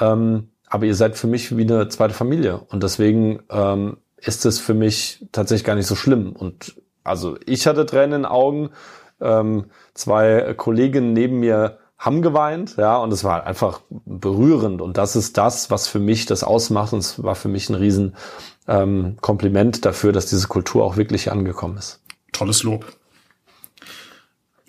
Ähm, 0.00 0.48
aber 0.68 0.86
ihr 0.86 0.94
seid 0.94 1.16
für 1.16 1.26
mich 1.26 1.56
wie 1.56 1.62
eine 1.62 1.88
zweite 1.88 2.14
Familie. 2.14 2.58
Und 2.70 2.82
deswegen 2.82 3.40
ähm, 3.50 3.98
ist 4.16 4.46
es 4.46 4.58
für 4.58 4.74
mich 4.74 5.26
tatsächlich 5.32 5.64
gar 5.64 5.74
nicht 5.76 5.86
so 5.86 5.94
schlimm. 5.94 6.32
Und 6.32 6.80
also 7.04 7.36
ich 7.44 7.66
hatte 7.66 7.86
Tränen 7.86 8.12
in 8.12 8.22
den 8.22 8.26
Augen. 8.26 8.70
Ähm, 9.20 9.66
zwei 9.94 10.54
Kolleginnen 10.56 11.12
neben 11.12 11.40
mir 11.40 11.78
haben 11.98 12.20
geweint, 12.20 12.76
ja, 12.76 12.96
und 12.98 13.12
es 13.12 13.24
war 13.24 13.46
einfach 13.46 13.80
berührend. 13.90 14.82
Und 14.82 14.98
das 14.98 15.16
ist 15.16 15.38
das, 15.38 15.70
was 15.70 15.88
für 15.88 15.98
mich 15.98 16.26
das 16.26 16.44
ausmacht. 16.44 16.92
Und 16.92 16.98
es 16.98 17.22
war 17.22 17.34
für 17.34 17.48
mich 17.48 17.70
ein 17.70 17.74
riesen 17.74 18.16
ähm, 18.68 19.16
Kompliment 19.20 19.84
dafür, 19.84 20.12
dass 20.12 20.26
diese 20.26 20.46
Kultur 20.48 20.84
auch 20.84 20.96
wirklich 20.96 21.32
angekommen 21.32 21.78
ist. 21.78 22.00
Tolles 22.32 22.62
Lob. 22.62 22.84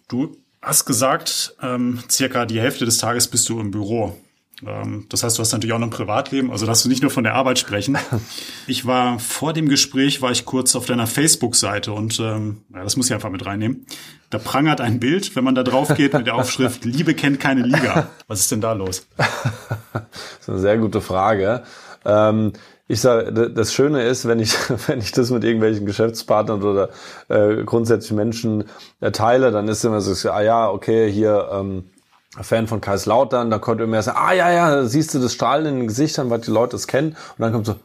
Du 0.08 0.38
hast 0.62 0.86
gesagt, 0.86 1.56
ähm, 1.62 2.00
circa 2.10 2.46
die 2.46 2.62
Hälfte 2.62 2.86
des 2.86 2.98
Tages 2.98 3.28
bist 3.28 3.50
du 3.50 3.60
im 3.60 3.72
Büro. 3.72 4.16
Ähm, 4.66 5.06
das 5.10 5.24
heißt, 5.24 5.38
du 5.38 5.42
hast 5.42 5.52
natürlich 5.52 5.74
auch 5.74 5.80
noch 5.80 5.88
ein 5.88 5.92
Privatleben, 5.92 6.52
also 6.52 6.66
darfst 6.66 6.86
du 6.86 6.90
nicht 6.90 7.02
nur 7.02 7.12
von 7.12 7.24
der 7.24 7.36
Arbeit 7.36 7.60
sprechen. 7.60 7.98
Ich 8.70 8.86
war 8.86 9.18
vor 9.20 9.54
dem 9.54 9.70
Gespräch, 9.70 10.22
war 10.22 10.32
ich 10.32 10.44
kurz 10.44 10.76
auf 10.76 10.86
deiner 10.86 11.08
Facebook-Seite 11.08 11.94
und 11.94 12.20
ähm, 12.20 12.64
ja, 12.74 12.84
das 12.84 12.98
muss 12.98 13.06
ich 13.06 13.14
einfach 13.14 13.30
mit 13.30 13.46
reinnehmen. 13.46 13.86
Da 14.30 14.40
prangert 14.40 14.82
ein 14.82 15.00
Bild, 15.00 15.36
wenn 15.38 15.46
man 15.46 15.56
da 15.56 15.64
drauf 15.64 15.94
geht 15.96 16.14
mit 16.14 16.28
der 16.28 16.36
Aufschrift 16.36 16.84
Liebe 16.86 17.14
kennt 17.14 17.40
keine 17.40 17.62
Liga. 17.62 18.10
Was 18.28 18.42
ist 18.42 18.52
denn 18.52 18.60
da 18.60 18.74
los? 18.74 19.08
das 19.16 20.04
ist 20.42 20.50
eine 20.50 20.60
sehr 20.60 20.78
gute 20.78 21.00
Frage. 21.00 21.64
Ähm, 22.04 22.52
ich 22.90 23.02
sage, 23.02 23.52
das 23.52 23.74
Schöne 23.74 24.04
ist, 24.04 24.28
wenn 24.28 24.40
ich, 24.40 24.54
wenn 24.88 25.00
ich 25.00 25.12
das 25.12 25.30
mit 25.30 25.44
irgendwelchen 25.44 25.86
Geschäftspartnern 25.86 26.62
oder 26.64 26.90
äh, 27.30 27.64
grundsätzlich 27.64 28.12
Menschen 28.12 28.66
äh, 29.00 29.12
teile, 29.12 29.52
dann 29.52 29.68
ist 29.68 29.86
immer 29.86 30.02
so, 30.02 30.30
ah 30.30 30.42
ja, 30.42 30.70
okay, 30.70 31.10
hier 31.12 31.50
ähm, 31.54 31.86
Fan 32.42 32.68
von 32.68 32.82
Kaiserslautern, 32.82 33.50
da 33.50 33.60
konnte 33.60 33.84
immer 33.84 34.02
sagen, 34.02 34.18
ah 34.20 34.34
ja, 34.34 34.52
ja, 34.52 34.86
siehst 34.86 35.14
du 35.14 35.20
das 35.20 35.34
Strahlen 35.34 35.66
in 35.66 35.76
den 35.80 35.88
Gesichtern, 35.88 36.30
weil 36.30 36.40
die 36.40 36.52
Leute 36.52 36.76
es 36.76 36.88
kennen. 36.88 37.10
Und 37.38 37.42
dann 37.42 37.52
kommt 37.52 37.66
so, 37.66 37.76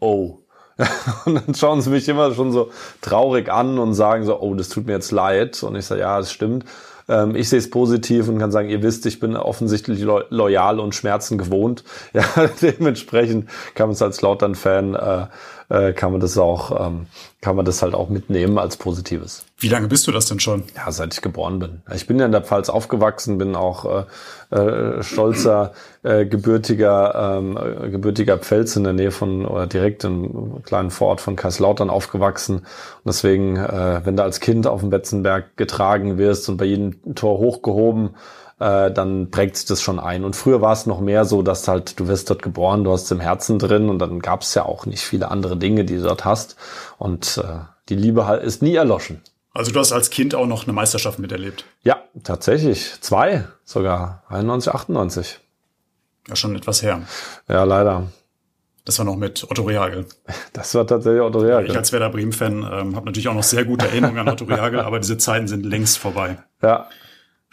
oh. 0.00 0.38
und 1.26 1.34
dann 1.34 1.54
schauen 1.54 1.82
sie 1.82 1.90
mich 1.90 2.08
immer 2.08 2.32
schon 2.34 2.50
so 2.50 2.70
traurig 3.00 3.50
an 3.50 3.78
und 3.78 3.94
sagen 3.94 4.24
so, 4.24 4.40
oh, 4.40 4.54
das 4.54 4.68
tut 4.68 4.86
mir 4.86 4.94
jetzt 4.94 5.12
leid. 5.12 5.62
Und 5.62 5.76
ich 5.76 5.86
sage, 5.86 6.00
ja, 6.00 6.18
das 6.18 6.32
stimmt. 6.32 6.64
Ähm, 7.08 7.34
ich 7.36 7.48
sehe 7.48 7.58
es 7.58 7.70
positiv 7.70 8.28
und 8.28 8.38
kann 8.38 8.52
sagen, 8.52 8.68
ihr 8.68 8.82
wisst, 8.82 9.06
ich 9.06 9.20
bin 9.20 9.36
offensichtlich 9.36 10.00
lo 10.00 10.22
loyal 10.30 10.80
und 10.80 10.94
Schmerzen 10.94 11.38
gewohnt. 11.38 11.84
Ja, 12.12 12.24
dementsprechend 12.60 13.48
kann 13.74 13.88
man 13.88 13.94
es 13.94 14.02
als 14.02 14.20
Lautern-Fan, 14.22 14.94
äh, 14.94 15.26
äh, 15.72 15.92
kann 15.94 16.12
man 16.12 16.20
das 16.20 16.36
auch, 16.36 16.86
ähm, 16.86 17.06
kann 17.40 17.56
man 17.56 17.64
das 17.64 17.82
halt 17.82 17.94
auch 17.94 18.10
mitnehmen 18.10 18.58
als 18.58 18.76
Positives. 18.76 19.44
Wie 19.58 19.68
lange 19.68 19.88
bist 19.88 20.06
du 20.06 20.12
das 20.12 20.26
denn 20.26 20.38
schon? 20.38 20.64
Ja, 20.76 20.92
seit 20.92 21.14
ich 21.14 21.22
geboren 21.22 21.58
bin. 21.58 21.82
Ich 21.94 22.06
bin 22.06 22.18
ja 22.18 22.26
in 22.26 22.32
der 22.32 22.42
Pfalz 22.42 22.68
aufgewachsen, 22.68 23.38
bin 23.38 23.56
auch 23.56 24.06
äh, 24.50 24.56
äh, 24.56 25.02
stolzer 25.02 25.72
äh, 26.02 26.26
gebürtiger 26.26 27.38
ähm, 27.38 27.56
äh, 27.56 27.88
gebürtiger 27.88 28.36
Pfälz 28.36 28.76
in 28.76 28.84
der 28.84 28.92
Nähe 28.92 29.10
von 29.10 29.46
oder 29.46 29.66
direkt 29.66 30.04
im 30.04 30.62
kleinen 30.62 30.90
Vorort 30.90 31.22
von 31.22 31.36
Kaiserslautern 31.36 31.88
aufgewachsen. 31.88 32.58
Und 32.58 32.66
deswegen, 33.06 33.56
äh, 33.56 34.02
wenn 34.04 34.16
du 34.16 34.22
als 34.22 34.40
Kind 34.40 34.66
auf 34.66 34.80
dem 34.80 34.90
Betzenberg 34.90 35.56
getragen 35.56 36.18
wirst 36.18 36.48
und 36.50 36.58
bei 36.58 36.66
jedem 36.66 37.14
Tor 37.14 37.38
hochgehoben, 37.38 38.10
äh, 38.62 38.92
dann 38.92 39.30
prägt 39.30 39.56
sich 39.56 39.66
das 39.66 39.82
schon 39.82 39.98
ein. 39.98 40.24
Und 40.24 40.36
früher 40.36 40.60
war 40.60 40.72
es 40.72 40.86
noch 40.86 41.00
mehr 41.00 41.24
so, 41.24 41.42
dass 41.42 41.66
halt 41.66 41.98
du 41.98 42.06
wirst 42.06 42.30
dort 42.30 42.42
geboren, 42.42 42.84
du 42.84 42.92
hast 42.92 43.10
im 43.10 43.18
Herzen 43.18 43.58
drin 43.58 43.88
und 43.88 43.98
dann 43.98 44.20
gab 44.20 44.42
es 44.42 44.54
ja 44.54 44.64
auch 44.64 44.86
nicht 44.86 45.02
viele 45.02 45.30
andere 45.30 45.56
Dinge, 45.56 45.84
die 45.84 45.96
du 45.96 46.02
dort 46.02 46.24
hast. 46.24 46.56
Und 46.98 47.42
äh, 47.42 47.64
die 47.88 47.96
Liebe 47.96 48.22
ist 48.42 48.62
nie 48.62 48.76
erloschen. 48.76 49.20
Also 49.52 49.72
du 49.72 49.80
hast 49.80 49.92
als 49.92 50.10
Kind 50.10 50.34
auch 50.34 50.46
noch 50.46 50.64
eine 50.64 50.72
Meisterschaft 50.72 51.18
miterlebt? 51.18 51.64
Ja, 51.82 52.04
tatsächlich. 52.22 53.00
Zwei 53.00 53.44
sogar. 53.64 54.22
91, 54.28 54.72
98. 54.72 55.40
Ja, 56.28 56.36
schon 56.36 56.54
etwas 56.54 56.82
her. 56.82 57.02
Ja, 57.48 57.64
leider. 57.64 58.06
Das 58.84 58.98
war 58.98 59.04
noch 59.04 59.16
mit 59.16 59.44
Otto 59.50 59.62
Reagel. 59.62 60.06
Das 60.52 60.74
war 60.74 60.86
tatsächlich 60.86 61.22
Otto 61.22 61.40
Reagel. 61.40 61.70
Ich 61.70 61.76
als 61.76 61.92
Werder 61.92 62.10
Bremen-Fan 62.10 62.58
ähm, 62.58 62.96
habe 62.96 63.06
natürlich 63.06 63.28
auch 63.28 63.34
noch 63.34 63.42
sehr 63.42 63.64
gute 63.64 63.86
Erinnerungen 63.86 64.20
an 64.20 64.28
Otto 64.28 64.44
Reagel, 64.44 64.80
aber 64.80 65.00
diese 65.00 65.18
Zeiten 65.18 65.48
sind 65.48 65.64
längst 65.64 65.98
vorbei. 65.98 66.38
Ja. 66.62 66.88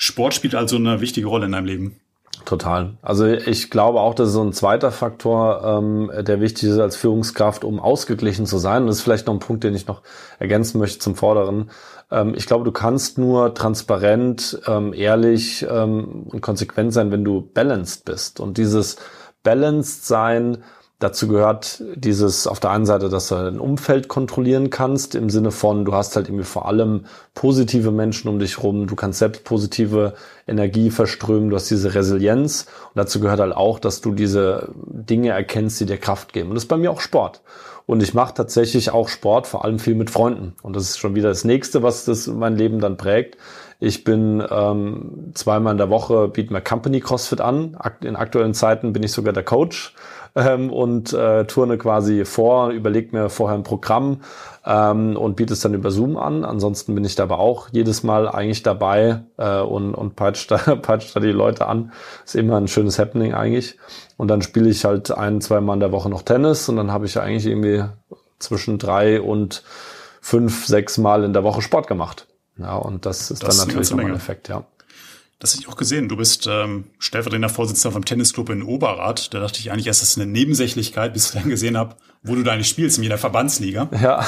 Sport 0.01 0.33
spielt 0.33 0.55
also 0.55 0.77
eine 0.77 1.01
wichtige 1.01 1.27
Rolle 1.27 1.45
in 1.45 1.51
deinem 1.51 1.65
Leben. 1.65 1.99
Total. 2.45 2.97
Also 3.01 3.25
ich 3.25 3.69
glaube 3.69 3.99
auch, 3.99 4.15
dass 4.15 4.31
so 4.31 4.41
ein 4.41 4.53
zweiter 4.53 4.91
Faktor, 4.91 5.61
ähm, 5.63 6.09
der 6.21 6.39
wichtig 6.39 6.69
ist 6.69 6.79
als 6.79 6.95
Führungskraft, 6.95 7.65
um 7.65 7.81
ausgeglichen 7.81 8.45
zu 8.45 8.59
sein. 8.59 8.83
Und 8.83 8.87
das 8.87 8.97
ist 8.97 9.01
vielleicht 9.03 9.27
noch 9.27 9.33
ein 9.33 9.41
Punkt, 9.41 9.65
den 9.65 9.75
ich 9.75 9.87
noch 9.87 10.01
ergänzen 10.39 10.79
möchte 10.79 10.99
zum 10.99 11.15
Vorderen. 11.15 11.69
Ähm, 12.11 12.33
ich 12.35 12.45
glaube, 12.45 12.63
du 12.63 12.71
kannst 12.71 13.17
nur 13.17 13.53
transparent, 13.53 14.61
ähm, 14.67 14.93
ehrlich 14.93 15.65
ähm, 15.69 16.27
und 16.29 16.39
konsequent 16.39 16.93
sein, 16.93 17.11
wenn 17.11 17.25
du 17.25 17.41
balanced 17.41 18.05
bist. 18.05 18.39
Und 18.39 18.57
dieses 18.57 18.95
balanced 19.43 20.07
sein 20.07 20.63
Dazu 20.99 21.29
gehört 21.29 21.81
dieses 21.95 22.45
auf 22.45 22.59
der 22.59 22.71
einen 22.71 22.85
Seite, 22.85 23.07
dass 23.07 23.29
du 23.29 23.35
ein 23.35 23.61
Umfeld 23.61 24.09
kontrollieren 24.09 24.69
kannst, 24.69 25.15
im 25.15 25.29
Sinne 25.29 25.51
von, 25.51 25.85
du 25.85 25.93
hast 25.93 26.17
halt 26.17 26.27
irgendwie 26.27 26.43
vor 26.43 26.67
allem 26.67 27.05
positive 27.33 27.91
Menschen 27.91 28.27
um 28.27 28.37
dich 28.37 28.61
rum, 28.61 28.85
du 28.85 28.95
kannst 28.95 29.19
selbst 29.19 29.45
positive 29.45 30.13
Energie 30.45 30.91
verströmen, 30.91 31.49
du 31.49 31.55
hast 31.55 31.71
diese 31.71 31.95
Resilienz. 31.95 32.65
Und 32.93 32.97
dazu 32.97 33.21
gehört 33.21 33.39
halt 33.39 33.55
auch, 33.55 33.79
dass 33.79 34.01
du 34.01 34.13
diese 34.13 34.73
Dinge 34.75 35.29
erkennst, 35.29 35.79
die 35.79 35.85
dir 35.85 35.97
Kraft 35.97 36.33
geben. 36.33 36.49
Und 36.49 36.55
das 36.55 36.65
ist 36.65 36.69
bei 36.69 36.75
mir 36.75 36.91
auch 36.91 36.99
Sport. 36.99 37.41
Und 37.85 38.03
ich 38.03 38.13
mache 38.13 38.33
tatsächlich 38.33 38.91
auch 38.91 39.07
Sport, 39.07 39.47
vor 39.47 39.63
allem 39.63 39.79
viel 39.79 39.95
mit 39.95 40.09
Freunden. 40.09 40.53
Und 40.61 40.75
das 40.75 40.83
ist 40.83 40.99
schon 40.99 41.15
wieder 41.15 41.29
das 41.29 41.45
Nächste, 41.45 41.81
was 41.81 42.03
das 42.03 42.27
mein 42.27 42.57
Leben 42.57 42.81
dann 42.81 42.97
prägt. 42.97 43.37
Ich 43.81 44.03
bin 44.03 44.43
ähm, 44.49 45.31
zweimal 45.35 45.71
in 45.71 45.77
der 45.77 45.89
Woche, 45.89 46.27
biete 46.27 46.51
mir 46.51 46.61
Company 46.61 46.99
CrossFit 46.99 47.39
an. 47.39 47.77
In 48.01 48.17
aktuellen 48.17 48.53
Zeiten 48.53 48.91
bin 48.91 49.03
ich 49.03 49.13
sogar 49.13 49.31
der 49.31 49.43
Coach 49.43 49.95
ähm, 50.35 50.69
und 50.69 51.13
äh, 51.13 51.45
turne 51.45 51.77
quasi 51.77 52.25
vor, 52.25 52.71
überlege 52.71 53.15
mir 53.15 53.29
vorher 53.29 53.57
ein 53.57 53.63
Programm 53.63 54.19
ähm, 54.65 55.15
und 55.15 55.37
biete 55.37 55.53
es 55.53 55.61
dann 55.61 55.73
über 55.73 55.91
Zoom 55.91 56.17
an. 56.17 56.43
Ansonsten 56.43 56.93
bin 56.93 57.05
ich 57.05 57.15
dabei 57.15 57.35
auch 57.35 57.69
jedes 57.71 58.03
Mal 58.03 58.27
eigentlich 58.27 58.63
dabei 58.63 59.23
äh, 59.37 59.61
und, 59.61 59.93
und 59.95 60.17
peitscht, 60.17 60.51
da, 60.51 60.57
peitscht 60.75 61.15
da 61.15 61.21
die 61.21 61.31
Leute 61.31 61.65
an. 61.67 61.93
Ist 62.25 62.35
immer 62.35 62.57
ein 62.57 62.67
schönes 62.67 62.99
Happening 62.99 63.33
eigentlich. 63.33 63.77
Und 64.17 64.27
dann 64.27 64.41
spiele 64.41 64.69
ich 64.69 64.83
halt 64.83 65.09
ein, 65.11 65.39
zwei 65.39 65.61
Mal 65.61 65.75
in 65.75 65.79
der 65.79 65.93
Woche 65.93 66.09
noch 66.09 66.23
Tennis 66.23 66.67
und 66.67 66.75
dann 66.75 66.91
habe 66.91 67.05
ich 67.05 67.17
eigentlich 67.17 67.45
irgendwie 67.45 67.85
zwischen 68.39 68.77
drei 68.77 69.21
und 69.21 69.63
fünf, 70.19 70.65
sechs 70.65 70.97
Mal 70.97 71.23
in 71.23 71.31
der 71.31 71.45
Woche 71.45 71.61
Sport 71.61 71.87
gemacht. 71.87 72.28
Ja, 72.59 72.75
und 72.75 73.05
das 73.05 73.31
ist 73.31 73.43
das 73.43 73.57
dann 73.57 73.67
natürlich 73.67 73.89
nochmal 73.89 74.07
ein 74.07 74.15
Effekt, 74.15 74.49
ja. 74.49 74.65
Das 75.39 75.53
hätte 75.53 75.63
ich 75.63 75.69
auch 75.69 75.77
gesehen. 75.77 76.09
Du 76.09 76.17
bist 76.17 76.47
ähm, 76.47 76.85
stellvertretender 76.99 77.47
Vorsitzender 77.47 77.93
vom 77.93 78.03
Tennisclub 78.03 78.49
in 78.49 78.61
Oberrad. 78.61 79.33
Da 79.33 79.39
dachte 79.39 79.59
ich 79.59 79.71
eigentlich 79.71 79.87
erst, 79.87 80.01
das 80.01 80.09
ist 80.09 80.17
eine 80.17 80.29
Nebensächlichkeit, 80.29 81.13
bis 81.13 81.27
ich 81.27 81.31
dann 81.39 81.49
gesehen 81.49 81.77
habe, 81.77 81.95
wo 82.21 82.35
du 82.35 82.43
da 82.43 82.51
eigentlich 82.51 82.67
spielst, 82.67 82.97
in 82.97 83.03
jeder 83.03 83.17
Verbandsliga. 83.17 83.89
Ja. 84.01 84.25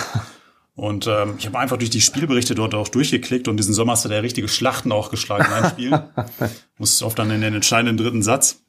Und 0.73 1.05
ähm, 1.05 1.35
ich 1.37 1.45
habe 1.45 1.59
einfach 1.59 1.77
durch 1.77 1.89
die 1.89 1.99
Spielberichte 1.99 2.55
dort 2.55 2.73
auch 2.73 2.87
durchgeklickt 2.87 3.49
und 3.49 3.57
diesen 3.57 3.73
Sommer 3.73 3.91
hast 3.91 4.05
du 4.05 4.09
da 4.09 4.19
richtige 4.19 4.47
Schlachten 4.47 4.93
auch 4.93 5.11
geschlagen 5.11 5.45
in 5.45 5.51
einem 5.51 5.69
Spiel. 5.69 6.03
Musst 6.77 7.03
oft 7.03 7.19
dann 7.19 7.29
in 7.29 7.41
den 7.41 7.53
entscheidenden 7.53 7.97
dritten 7.97 8.23
Satz. 8.23 8.63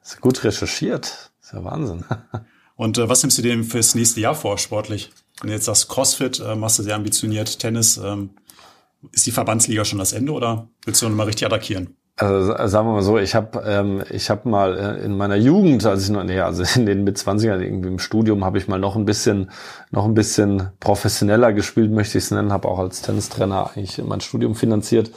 Das 0.00 0.12
ist 0.12 0.20
gut 0.20 0.44
recherchiert. 0.44 1.32
Das 1.40 1.46
ist 1.46 1.52
ja 1.54 1.64
Wahnsinn. 1.64 2.04
und 2.76 2.98
äh, 2.98 3.08
was 3.08 3.22
nimmst 3.22 3.38
du 3.38 3.42
dir 3.42 3.52
denn 3.52 3.64
fürs 3.64 3.94
nächste 3.94 4.20
Jahr 4.20 4.34
vor, 4.34 4.58
sportlich? 4.58 5.10
Wenn 5.40 5.48
du 5.48 5.54
jetzt 5.54 5.64
sagst 5.64 5.88
Crossfit, 5.88 6.38
äh, 6.38 6.54
machst 6.54 6.78
du 6.78 6.82
sehr 6.82 6.94
ambitioniert, 6.94 7.58
Tennis, 7.58 7.96
ähm, 7.96 8.30
ist 9.12 9.26
die 9.26 9.30
Verbandsliga 9.30 9.84
schon 9.84 9.98
das 9.98 10.12
Ende 10.12 10.32
oder 10.32 10.68
willst 10.84 11.02
du 11.02 11.08
noch 11.08 11.16
mal 11.16 11.24
richtig 11.24 11.46
attackieren? 11.46 11.96
Also 12.20 12.52
sagen 12.66 12.88
wir 12.88 12.94
mal 12.94 13.02
so, 13.02 13.16
ich 13.16 13.36
habe 13.36 13.62
ähm, 13.64 14.02
ich 14.10 14.28
habe 14.28 14.48
mal 14.48 14.76
äh, 14.76 15.04
in 15.04 15.16
meiner 15.16 15.36
Jugend, 15.36 15.86
als 15.86 16.02
ich 16.02 16.10
noch 16.10 16.24
nee, 16.24 16.40
also 16.40 16.64
in 16.74 16.84
den 16.84 17.04
mit 17.04 17.16
20ern 17.16 17.60
irgendwie 17.60 17.88
im 17.88 18.00
Studium 18.00 18.44
habe 18.44 18.58
ich 18.58 18.66
mal 18.66 18.80
noch 18.80 18.96
ein 18.96 19.04
bisschen 19.04 19.52
noch 19.92 20.04
ein 20.04 20.14
bisschen 20.14 20.70
professioneller 20.80 21.52
gespielt, 21.52 21.92
möchte 21.92 22.18
ich 22.18 22.24
es 22.24 22.30
nennen, 22.32 22.52
habe 22.52 22.66
auch 22.66 22.80
als 22.80 23.02
Tennistrainer 23.02 23.70
eigentlich 23.70 24.02
mein 24.04 24.20
Studium 24.20 24.56
finanziert 24.56 25.12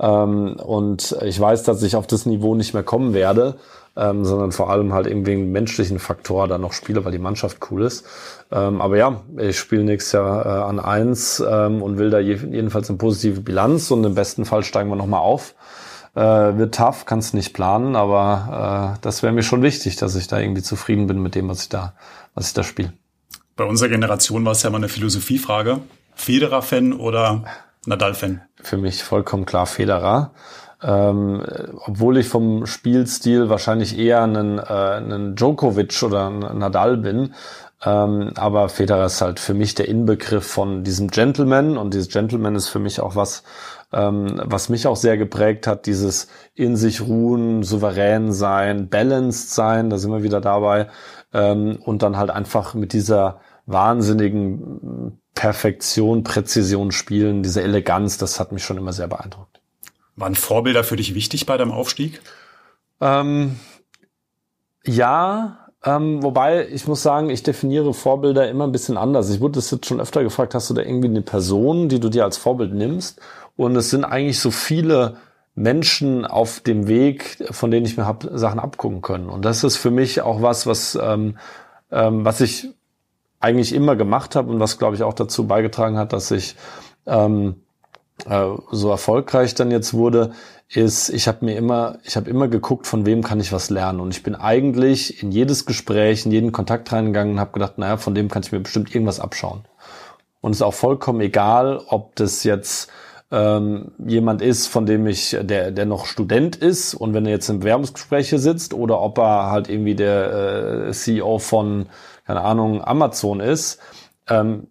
ähm, 0.00 0.56
und 0.56 1.16
ich 1.22 1.38
weiß, 1.38 1.62
dass 1.62 1.84
ich 1.84 1.94
auf 1.94 2.08
das 2.08 2.26
Niveau 2.26 2.56
nicht 2.56 2.74
mehr 2.74 2.82
kommen 2.82 3.14
werde 3.14 3.54
ähm, 4.00 4.24
sondern 4.24 4.52
vor 4.52 4.70
allem 4.70 4.94
halt 4.94 5.06
irgendwie 5.06 5.32
einen 5.32 5.52
menschlichen 5.52 5.98
Faktor 5.98 6.48
da 6.48 6.56
noch 6.56 6.72
spiele, 6.72 7.04
weil 7.04 7.12
die 7.12 7.18
Mannschaft 7.18 7.58
cool 7.70 7.82
ist. 7.82 8.06
Ähm, 8.50 8.80
aber 8.80 8.96
ja, 8.96 9.20
ich 9.36 9.58
spiele 9.58 9.84
nächstes 9.84 10.12
Jahr 10.12 10.46
äh, 10.46 10.48
an 10.48 10.80
eins 10.80 11.42
ähm, 11.46 11.82
und 11.82 11.98
will 11.98 12.10
da 12.10 12.18
je, 12.18 12.36
jedenfalls 12.50 12.88
eine 12.88 12.98
positive 12.98 13.40
Bilanz 13.40 13.90
und 13.90 14.02
im 14.04 14.14
besten 14.14 14.44
Fall 14.44 14.64
steigen 14.64 14.88
wir 14.88 14.96
nochmal 14.96 15.20
auf. 15.20 15.54
Äh, 16.14 16.20
wird 16.20 16.74
tough, 16.74 17.04
kannst 17.04 17.34
nicht 17.34 17.52
planen, 17.52 17.94
aber 17.94 18.96
äh, 18.96 18.98
das 19.02 19.22
wäre 19.22 19.32
mir 19.32 19.42
schon 19.42 19.62
wichtig, 19.62 19.96
dass 19.96 20.16
ich 20.16 20.26
da 20.26 20.40
irgendwie 20.40 20.62
zufrieden 20.62 21.06
bin 21.06 21.22
mit 21.22 21.34
dem, 21.34 21.48
was 21.48 21.62
ich 21.62 21.68
da, 21.68 21.92
was 22.34 22.48
ich 22.48 22.54
da 22.54 22.64
spiele. 22.64 22.92
Bei 23.54 23.64
unserer 23.64 23.90
Generation 23.90 24.44
war 24.44 24.52
es 24.52 24.62
ja 24.62 24.70
mal 24.70 24.78
eine 24.78 24.88
Philosophiefrage. 24.88 25.80
Federer-Fan 26.14 26.94
oder 26.94 27.44
Nadal-Fan? 27.86 28.42
Für 28.62 28.76
mich 28.76 29.04
vollkommen 29.04 29.46
klar 29.46 29.66
Federer. 29.66 30.32
Ähm, 30.82 31.42
obwohl 31.84 32.16
ich 32.16 32.28
vom 32.28 32.64
Spielstil 32.66 33.50
wahrscheinlich 33.50 33.98
eher 33.98 34.22
einen, 34.22 34.58
äh, 34.58 34.62
einen 34.62 35.36
Djokovic 35.36 36.02
oder 36.02 36.26
einen 36.28 36.58
Nadal 36.58 36.96
bin. 36.96 37.34
Ähm, 37.84 38.32
aber 38.36 38.68
Federer 38.68 39.06
ist 39.06 39.20
halt 39.22 39.40
für 39.40 39.54
mich 39.54 39.74
der 39.74 39.88
Inbegriff 39.88 40.46
von 40.46 40.84
diesem 40.84 41.08
Gentleman 41.08 41.78
und 41.78 41.94
dieses 41.94 42.08
Gentleman 42.08 42.54
ist 42.54 42.68
für 42.68 42.78
mich 42.78 43.00
auch 43.00 43.16
was, 43.16 43.42
ähm, 43.92 44.40
was 44.44 44.68
mich 44.68 44.86
auch 44.86 44.96
sehr 44.96 45.16
geprägt 45.16 45.66
hat, 45.66 45.86
dieses 45.86 46.28
in 46.54 46.76
sich 46.76 47.00
ruhen, 47.00 47.62
souverän 47.62 48.32
sein, 48.32 48.88
balanced 48.90 49.54
sein, 49.54 49.88
da 49.88 49.96
sind 49.96 50.12
wir 50.12 50.22
wieder 50.22 50.42
dabei 50.42 50.88
ähm, 51.32 51.78
und 51.82 52.02
dann 52.02 52.18
halt 52.18 52.30
einfach 52.30 52.74
mit 52.74 52.92
dieser 52.92 53.40
wahnsinnigen 53.64 55.18
Perfektion, 55.34 56.22
Präzision 56.22 56.92
spielen, 56.92 57.42
diese 57.42 57.62
Eleganz, 57.62 58.18
das 58.18 58.38
hat 58.40 58.52
mich 58.52 58.62
schon 58.62 58.76
immer 58.76 58.92
sehr 58.92 59.08
beeindruckt. 59.08 59.49
Waren 60.20 60.34
Vorbilder 60.34 60.84
für 60.84 60.96
dich 60.96 61.14
wichtig 61.14 61.46
bei 61.46 61.56
deinem 61.56 61.72
Aufstieg? 61.72 62.20
Ähm, 63.00 63.56
ja, 64.84 65.68
ähm, 65.84 66.22
wobei 66.22 66.68
ich 66.68 66.86
muss 66.86 67.02
sagen, 67.02 67.30
ich 67.30 67.42
definiere 67.42 67.94
Vorbilder 67.94 68.48
immer 68.48 68.66
ein 68.66 68.72
bisschen 68.72 68.98
anders. 68.98 69.30
Ich 69.30 69.40
wurde 69.40 69.54
das 69.54 69.70
jetzt 69.70 69.86
schon 69.86 70.00
öfter 70.00 70.22
gefragt, 70.22 70.54
hast 70.54 70.68
du 70.68 70.74
da 70.74 70.82
irgendwie 70.82 71.08
eine 71.08 71.22
Person, 71.22 71.88
die 71.88 72.00
du 72.00 72.10
dir 72.10 72.24
als 72.24 72.36
Vorbild 72.36 72.74
nimmst? 72.74 73.20
Und 73.56 73.74
es 73.76 73.90
sind 73.90 74.04
eigentlich 74.04 74.38
so 74.38 74.50
viele 74.50 75.16
Menschen 75.54 76.26
auf 76.26 76.60
dem 76.60 76.86
Weg, 76.86 77.38
von 77.50 77.70
denen 77.70 77.86
ich 77.86 77.96
mir 77.96 78.06
hab 78.06 78.28
Sachen 78.32 78.60
abgucken 78.60 79.02
können. 79.02 79.28
Und 79.28 79.44
das 79.44 79.64
ist 79.64 79.76
für 79.76 79.90
mich 79.90 80.20
auch 80.22 80.42
was, 80.42 80.66
was, 80.66 80.98
ähm, 81.00 81.38
ähm, 81.90 82.24
was 82.24 82.40
ich 82.40 82.68
eigentlich 83.40 83.74
immer 83.74 83.96
gemacht 83.96 84.36
habe 84.36 84.50
und 84.52 84.60
was, 84.60 84.78
glaube 84.78 84.96
ich, 84.96 85.02
auch 85.02 85.14
dazu 85.14 85.46
beigetragen 85.46 85.96
hat, 85.96 86.12
dass 86.12 86.30
ich 86.30 86.56
ähm, 87.06 87.56
äh, 88.28 88.48
so 88.70 88.90
erfolgreich 88.90 89.54
dann 89.54 89.70
jetzt 89.70 89.94
wurde, 89.94 90.32
ist, 90.68 91.08
ich 91.10 91.26
habe 91.26 91.44
mir 91.44 91.56
immer, 91.56 91.98
ich 92.04 92.16
habe 92.16 92.30
immer 92.30 92.48
geguckt, 92.48 92.86
von 92.86 93.04
wem 93.04 93.22
kann 93.22 93.40
ich 93.40 93.52
was 93.52 93.70
lernen. 93.70 94.00
Und 94.00 94.10
ich 94.14 94.22
bin 94.22 94.34
eigentlich 94.34 95.22
in 95.22 95.32
jedes 95.32 95.66
Gespräch, 95.66 96.26
in 96.26 96.32
jeden 96.32 96.52
Kontakt 96.52 96.92
reingegangen 96.92 97.34
und 97.34 97.40
habe 97.40 97.52
gedacht, 97.52 97.78
naja, 97.78 97.96
von 97.96 98.14
dem 98.14 98.28
kann 98.28 98.42
ich 98.42 98.52
mir 98.52 98.60
bestimmt 98.60 98.94
irgendwas 98.94 99.20
abschauen. 99.20 99.64
Und 100.40 100.52
es 100.52 100.58
ist 100.58 100.62
auch 100.62 100.74
vollkommen 100.74 101.20
egal, 101.20 101.80
ob 101.88 102.14
das 102.16 102.44
jetzt 102.44 102.90
ähm, 103.32 103.92
jemand 103.98 104.42
ist, 104.42 104.68
von 104.68 104.86
dem 104.86 105.06
ich, 105.06 105.36
der, 105.40 105.70
der 105.70 105.86
noch 105.86 106.06
Student 106.06 106.56
ist 106.56 106.94
und 106.94 107.14
wenn 107.14 107.26
er 107.26 107.32
jetzt 107.32 107.48
im 107.48 107.60
Bewerbungsgespräch 107.60 108.30
sitzt 108.30 108.74
oder 108.74 109.00
ob 109.00 109.18
er 109.18 109.50
halt 109.50 109.68
irgendwie 109.68 109.94
der 109.94 110.88
äh, 110.88 110.92
CEO 110.92 111.38
von, 111.38 111.86
keine 112.26 112.40
Ahnung, 112.40 112.82
Amazon 112.82 113.40
ist 113.40 113.80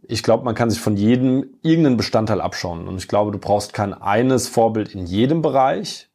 ich 0.07 0.23
glaube, 0.23 0.45
man 0.45 0.55
kann 0.55 0.69
sich 0.69 0.79
von 0.79 0.95
jedem 0.95 1.45
irgendeinen 1.61 1.97
Bestandteil 1.97 2.39
abschauen. 2.39 2.87
Und 2.87 2.97
ich 2.97 3.07
glaube, 3.07 3.31
du 3.31 3.39
brauchst 3.39 3.73
kein 3.73 3.93
eines 3.93 4.47
Vorbild 4.47 4.95
in 4.95 5.05
jedem 5.05 5.41
Bereich, 5.41 6.09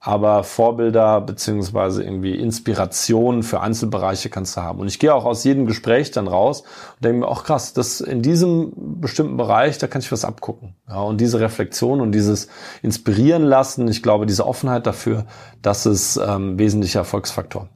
aber 0.00 0.42
Vorbilder 0.42 1.20
beziehungsweise 1.20 2.02
irgendwie 2.02 2.34
Inspiration 2.34 3.42
für 3.42 3.60
Einzelbereiche 3.60 4.30
kannst 4.30 4.56
du 4.56 4.62
haben. 4.62 4.80
Und 4.80 4.88
ich 4.88 4.98
gehe 4.98 5.14
auch 5.14 5.24
aus 5.24 5.44
jedem 5.44 5.66
Gespräch 5.66 6.10
dann 6.10 6.28
raus 6.28 6.62
und 6.96 7.04
denke 7.04 7.20
mir, 7.20 7.28
auch 7.28 7.44
krass, 7.44 7.72
das 7.72 8.00
in 8.00 8.22
diesem 8.22 8.72
bestimmten 9.00 9.36
Bereich, 9.36 9.78
da 9.78 9.86
kann 9.86 10.00
ich 10.00 10.10
was 10.10 10.24
abgucken. 10.24 10.76
Ja, 10.88 11.00
und 11.00 11.20
diese 11.20 11.40
Reflexion 11.40 12.00
und 12.00 12.12
dieses 12.12 12.48
Inspirieren 12.82 13.42
lassen, 13.42 13.86
ich 13.88 14.02
glaube, 14.02 14.26
diese 14.26 14.46
Offenheit 14.46 14.86
dafür, 14.86 15.26
das 15.62 15.86
ist 15.86 16.16
ähm, 16.16 16.58
wesentlicher 16.58 17.00
Erfolgsfaktor. 17.00 17.68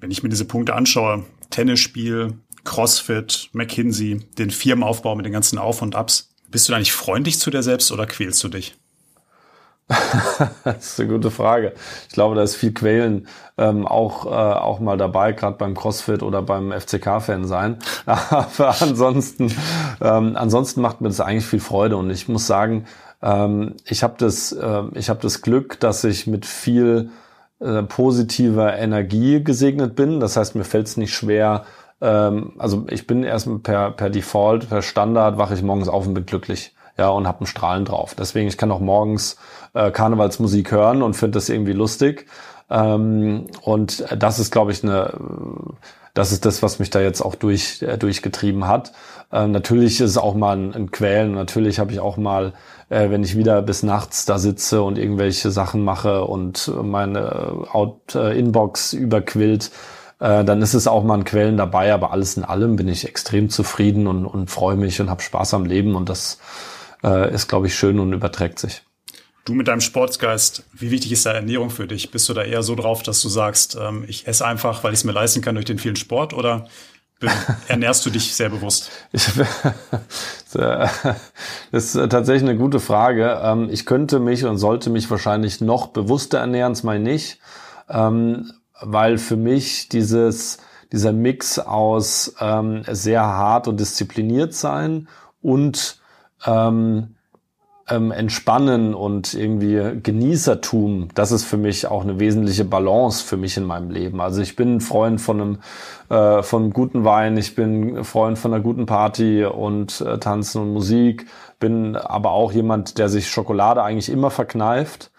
Wenn 0.00 0.10
ich 0.10 0.22
mir 0.22 0.28
diese 0.28 0.44
Punkte 0.44 0.74
anschaue, 0.74 1.24
Tennisspiel, 1.50 2.38
CrossFit, 2.64 3.50
McKinsey, 3.52 4.20
den 4.38 4.50
Firmenaufbau 4.50 5.14
mit 5.14 5.26
den 5.26 5.32
ganzen 5.32 5.58
Auf 5.58 5.82
und 5.82 5.94
Abs. 5.94 6.30
Bist 6.50 6.68
du 6.68 6.72
da 6.72 6.78
nicht 6.78 6.92
freundlich 6.92 7.38
zu 7.38 7.50
dir 7.50 7.62
selbst 7.62 7.92
oder 7.92 8.06
quälst 8.06 8.42
du 8.42 8.48
dich? 8.48 8.74
das 10.64 10.92
ist 10.92 11.00
eine 11.00 11.10
gute 11.10 11.30
Frage. 11.30 11.74
Ich 12.08 12.14
glaube, 12.14 12.34
da 12.34 12.42
ist 12.42 12.56
viel 12.56 12.72
Quälen 12.72 13.28
ähm, 13.58 13.86
auch, 13.86 14.24
äh, 14.24 14.28
auch 14.28 14.80
mal 14.80 14.96
dabei, 14.96 15.32
gerade 15.32 15.58
beim 15.58 15.74
CrossFit 15.74 16.22
oder 16.22 16.40
beim 16.40 16.72
FCK-Fan 16.72 17.44
sein. 17.44 17.78
Aber 18.06 18.80
ansonsten, 18.80 19.54
ähm, 20.00 20.36
ansonsten 20.36 20.80
macht 20.80 21.00
mir 21.00 21.08
das 21.08 21.20
eigentlich 21.20 21.46
viel 21.46 21.60
Freude. 21.60 21.98
Und 21.98 22.10
ich 22.10 22.28
muss 22.28 22.46
sagen, 22.46 22.86
ähm, 23.22 23.74
ich 23.84 24.02
habe 24.02 24.14
das, 24.16 24.52
äh, 24.52 24.82
ich 24.94 25.10
hab 25.10 25.20
das 25.20 25.42
Glück, 25.42 25.78
dass 25.80 26.02
ich 26.04 26.26
mit 26.26 26.46
viel 26.46 27.10
äh, 27.60 27.82
positiver 27.82 28.76
Energie 28.76 29.44
gesegnet 29.44 29.96
bin. 29.96 30.18
Das 30.18 30.36
heißt, 30.38 30.54
mir 30.54 30.64
fällt 30.64 30.86
es 30.86 30.96
nicht 30.96 31.14
schwer, 31.14 31.66
ähm, 32.00 32.52
also 32.58 32.86
ich 32.90 33.06
bin 33.06 33.24
erst 33.24 33.48
per, 33.62 33.90
per 33.90 34.10
Default, 34.10 34.68
per 34.68 34.82
Standard, 34.82 35.38
wache 35.38 35.54
ich 35.54 35.62
morgens 35.62 35.88
auf 35.88 36.06
und 36.06 36.14
bin 36.14 36.26
glücklich. 36.26 36.74
Ja, 36.96 37.08
und 37.08 37.26
habe 37.26 37.40
einen 37.40 37.48
Strahlen 37.48 37.84
drauf. 37.84 38.14
Deswegen, 38.14 38.46
ich 38.46 38.56
kann 38.56 38.70
auch 38.70 38.78
morgens 38.78 39.36
äh, 39.72 39.90
Karnevalsmusik 39.90 40.70
hören 40.70 41.02
und 41.02 41.14
finde 41.14 41.32
das 41.32 41.48
irgendwie 41.48 41.72
lustig. 41.72 42.26
Ähm, 42.70 43.48
und 43.62 44.04
das 44.16 44.38
ist, 44.38 44.52
glaube 44.52 44.70
ich, 44.70 44.84
eine, 44.84 45.12
das 46.14 46.30
ist 46.30 46.46
das, 46.46 46.62
was 46.62 46.78
mich 46.78 46.90
da 46.90 47.00
jetzt 47.00 47.20
auch 47.20 47.34
durch, 47.34 47.82
äh, 47.82 47.98
durchgetrieben 47.98 48.68
hat. 48.68 48.92
Äh, 49.32 49.48
natürlich 49.48 50.00
ist 50.00 50.10
es 50.10 50.18
auch 50.18 50.34
mal 50.34 50.56
ein, 50.56 50.74
ein 50.74 50.90
Quälen. 50.92 51.32
Natürlich 51.32 51.80
habe 51.80 51.90
ich 51.90 51.98
auch 51.98 52.16
mal, 52.16 52.52
äh, 52.88 53.10
wenn 53.10 53.24
ich 53.24 53.36
wieder 53.36 53.60
bis 53.62 53.82
nachts 53.82 54.24
da 54.24 54.38
sitze 54.38 54.82
und 54.82 54.96
irgendwelche 54.96 55.50
Sachen 55.50 55.82
mache 55.82 56.24
und 56.24 56.72
meine 56.82 57.66
äh, 58.14 58.38
Inbox 58.38 58.92
überquillt, 58.92 59.72
äh, 60.24 60.42
dann 60.42 60.62
ist 60.62 60.72
es 60.72 60.86
auch 60.86 61.04
mal 61.04 61.18
ein 61.18 61.24
Quellen 61.24 61.58
dabei. 61.58 61.92
Aber 61.92 62.10
alles 62.10 62.38
in 62.38 62.44
allem 62.44 62.76
bin 62.76 62.88
ich 62.88 63.06
extrem 63.06 63.50
zufrieden 63.50 64.06
und, 64.06 64.24
und 64.24 64.50
freue 64.50 64.76
mich 64.76 65.00
und 65.00 65.10
habe 65.10 65.22
Spaß 65.22 65.52
am 65.52 65.66
Leben. 65.66 65.94
Und 65.94 66.08
das 66.08 66.38
äh, 67.04 67.32
ist, 67.32 67.46
glaube 67.46 67.66
ich, 67.66 67.74
schön 67.74 68.00
und 68.00 68.12
überträgt 68.14 68.58
sich. 68.58 68.82
Du 69.44 69.52
mit 69.52 69.68
deinem 69.68 69.82
Sportsgeist, 69.82 70.62
wie 70.72 70.90
wichtig 70.90 71.12
ist 71.12 71.26
da 71.26 71.32
Ernährung 71.32 71.68
für 71.68 71.86
dich? 71.86 72.10
Bist 72.10 72.26
du 72.30 72.32
da 72.32 72.42
eher 72.42 72.62
so 72.62 72.74
drauf, 72.74 73.02
dass 73.02 73.20
du 73.20 73.28
sagst, 73.28 73.76
ähm, 73.78 74.06
ich 74.08 74.26
esse 74.26 74.46
einfach, 74.46 74.82
weil 74.82 74.94
ich 74.94 75.00
es 75.00 75.04
mir 75.04 75.12
leisten 75.12 75.42
kann 75.42 75.56
durch 75.56 75.66
den 75.66 75.78
vielen 75.78 75.96
Sport 75.96 76.32
oder 76.32 76.68
ernährst 77.68 78.06
du 78.06 78.10
dich 78.10 78.34
sehr 78.34 78.48
bewusst? 78.48 78.90
Ich, 79.12 79.26
das 80.54 81.14
ist 81.70 81.92
tatsächlich 81.92 82.48
eine 82.48 82.56
gute 82.56 82.80
Frage. 82.80 83.42
Ähm, 83.42 83.68
ich 83.70 83.84
könnte 83.84 84.20
mich 84.20 84.46
und 84.46 84.56
sollte 84.56 84.88
mich 84.88 85.10
wahrscheinlich 85.10 85.60
noch 85.60 85.88
bewusster 85.88 86.38
ernähren, 86.38 86.74
meine 86.82 87.12
ich, 87.12 87.38
ähm, 87.90 88.50
weil 88.80 89.18
für 89.18 89.36
mich 89.36 89.88
dieses, 89.88 90.58
dieser 90.92 91.12
Mix 91.12 91.58
aus 91.58 92.34
ähm, 92.40 92.82
sehr 92.90 93.22
hart 93.22 93.68
und 93.68 93.80
diszipliniert 93.80 94.54
sein 94.54 95.08
und 95.42 96.00
ähm, 96.46 97.14
ähm, 97.88 98.12
Entspannen 98.12 98.94
und 98.94 99.34
irgendwie 99.34 100.00
Genießertum, 100.02 101.08
das 101.14 101.32
ist 101.32 101.44
für 101.44 101.56
mich 101.56 101.86
auch 101.86 102.02
eine 102.02 102.18
wesentliche 102.18 102.64
Balance 102.64 103.24
für 103.24 103.36
mich 103.36 103.56
in 103.56 103.64
meinem 103.64 103.90
Leben. 103.90 104.20
Also 104.20 104.40
ich 104.40 104.56
bin 104.56 104.76
ein 104.76 104.80
Freund 104.80 105.20
von 105.20 105.40
einem, 105.40 105.58
äh, 106.08 106.42
von 106.42 106.62
einem 106.62 106.72
guten 106.72 107.04
Wein, 107.04 107.36
ich 107.36 107.54
bin 107.54 108.04
Freund 108.04 108.38
von 108.38 108.54
einer 108.54 108.62
guten 108.62 108.86
Party 108.86 109.44
und 109.44 110.00
äh, 110.00 110.18
Tanzen 110.18 110.62
und 110.62 110.72
Musik, 110.72 111.26
bin 111.60 111.96
aber 111.96 112.30
auch 112.32 112.52
jemand, 112.52 112.98
der 112.98 113.08
sich 113.08 113.28
Schokolade 113.28 113.82
eigentlich 113.82 114.10
immer 114.10 114.30
verkneift. 114.30 115.10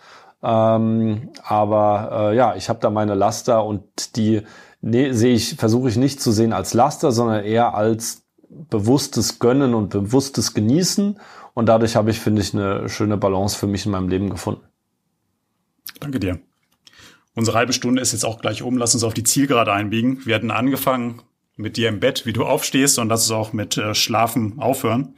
Ähm, 0.45 1.29
aber 1.43 2.31
äh, 2.31 2.35
ja, 2.35 2.55
ich 2.55 2.69
habe 2.69 2.79
da 2.79 2.91
meine 2.91 3.15
Laster 3.15 3.65
und 3.65 4.15
die 4.15 4.43
nee, 4.81 5.11
sehe 5.11 5.33
ich, 5.33 5.55
versuche 5.55 5.89
ich 5.89 5.97
nicht 5.97 6.21
zu 6.21 6.31
sehen 6.31 6.53
als 6.53 6.75
Laster, 6.75 7.11
sondern 7.11 7.43
eher 7.43 7.73
als 7.73 8.23
bewusstes 8.47 9.39
Gönnen 9.39 9.73
und 9.73 9.89
bewusstes 9.89 10.53
Genießen 10.53 11.19
und 11.55 11.65
dadurch 11.65 11.95
habe 11.95 12.11
ich, 12.11 12.19
finde 12.19 12.43
ich, 12.43 12.53
eine 12.53 12.87
schöne 12.89 13.17
Balance 13.17 13.57
für 13.57 13.65
mich 13.65 13.85
in 13.85 13.91
meinem 13.91 14.07
Leben 14.07 14.29
gefunden. 14.29 14.61
Danke 15.99 16.19
dir. 16.19 16.39
Unsere 17.33 17.57
halbe 17.57 17.73
Stunde 17.73 18.01
ist 18.01 18.11
jetzt 18.11 18.23
auch 18.23 18.39
gleich 18.39 18.61
um. 18.61 18.77
Lass 18.77 18.93
uns 18.93 19.03
auf 19.03 19.13
die 19.13 19.23
Zielgerade 19.23 19.73
einbiegen. 19.73 20.25
Wir 20.25 20.35
hatten 20.35 20.51
angefangen 20.51 21.23
mit 21.57 21.75
dir 21.75 21.89
im 21.89 21.99
Bett, 21.99 22.25
wie 22.25 22.33
du 22.33 22.45
aufstehst 22.45 22.99
und 22.99 23.09
lass 23.09 23.23
uns 23.23 23.31
auch 23.31 23.51
mit 23.51 23.77
äh, 23.77 23.95
Schlafen 23.95 24.59
aufhören. 24.59 25.15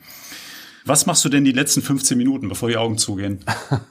Was 0.87 1.05
machst 1.05 1.25
du 1.25 1.29
denn 1.29 1.43
die 1.43 1.51
letzten 1.51 1.81
15 1.81 2.17
Minuten, 2.17 2.47
bevor 2.47 2.69
die 2.69 2.77
Augen 2.77 2.97
zugehen? 2.97 3.39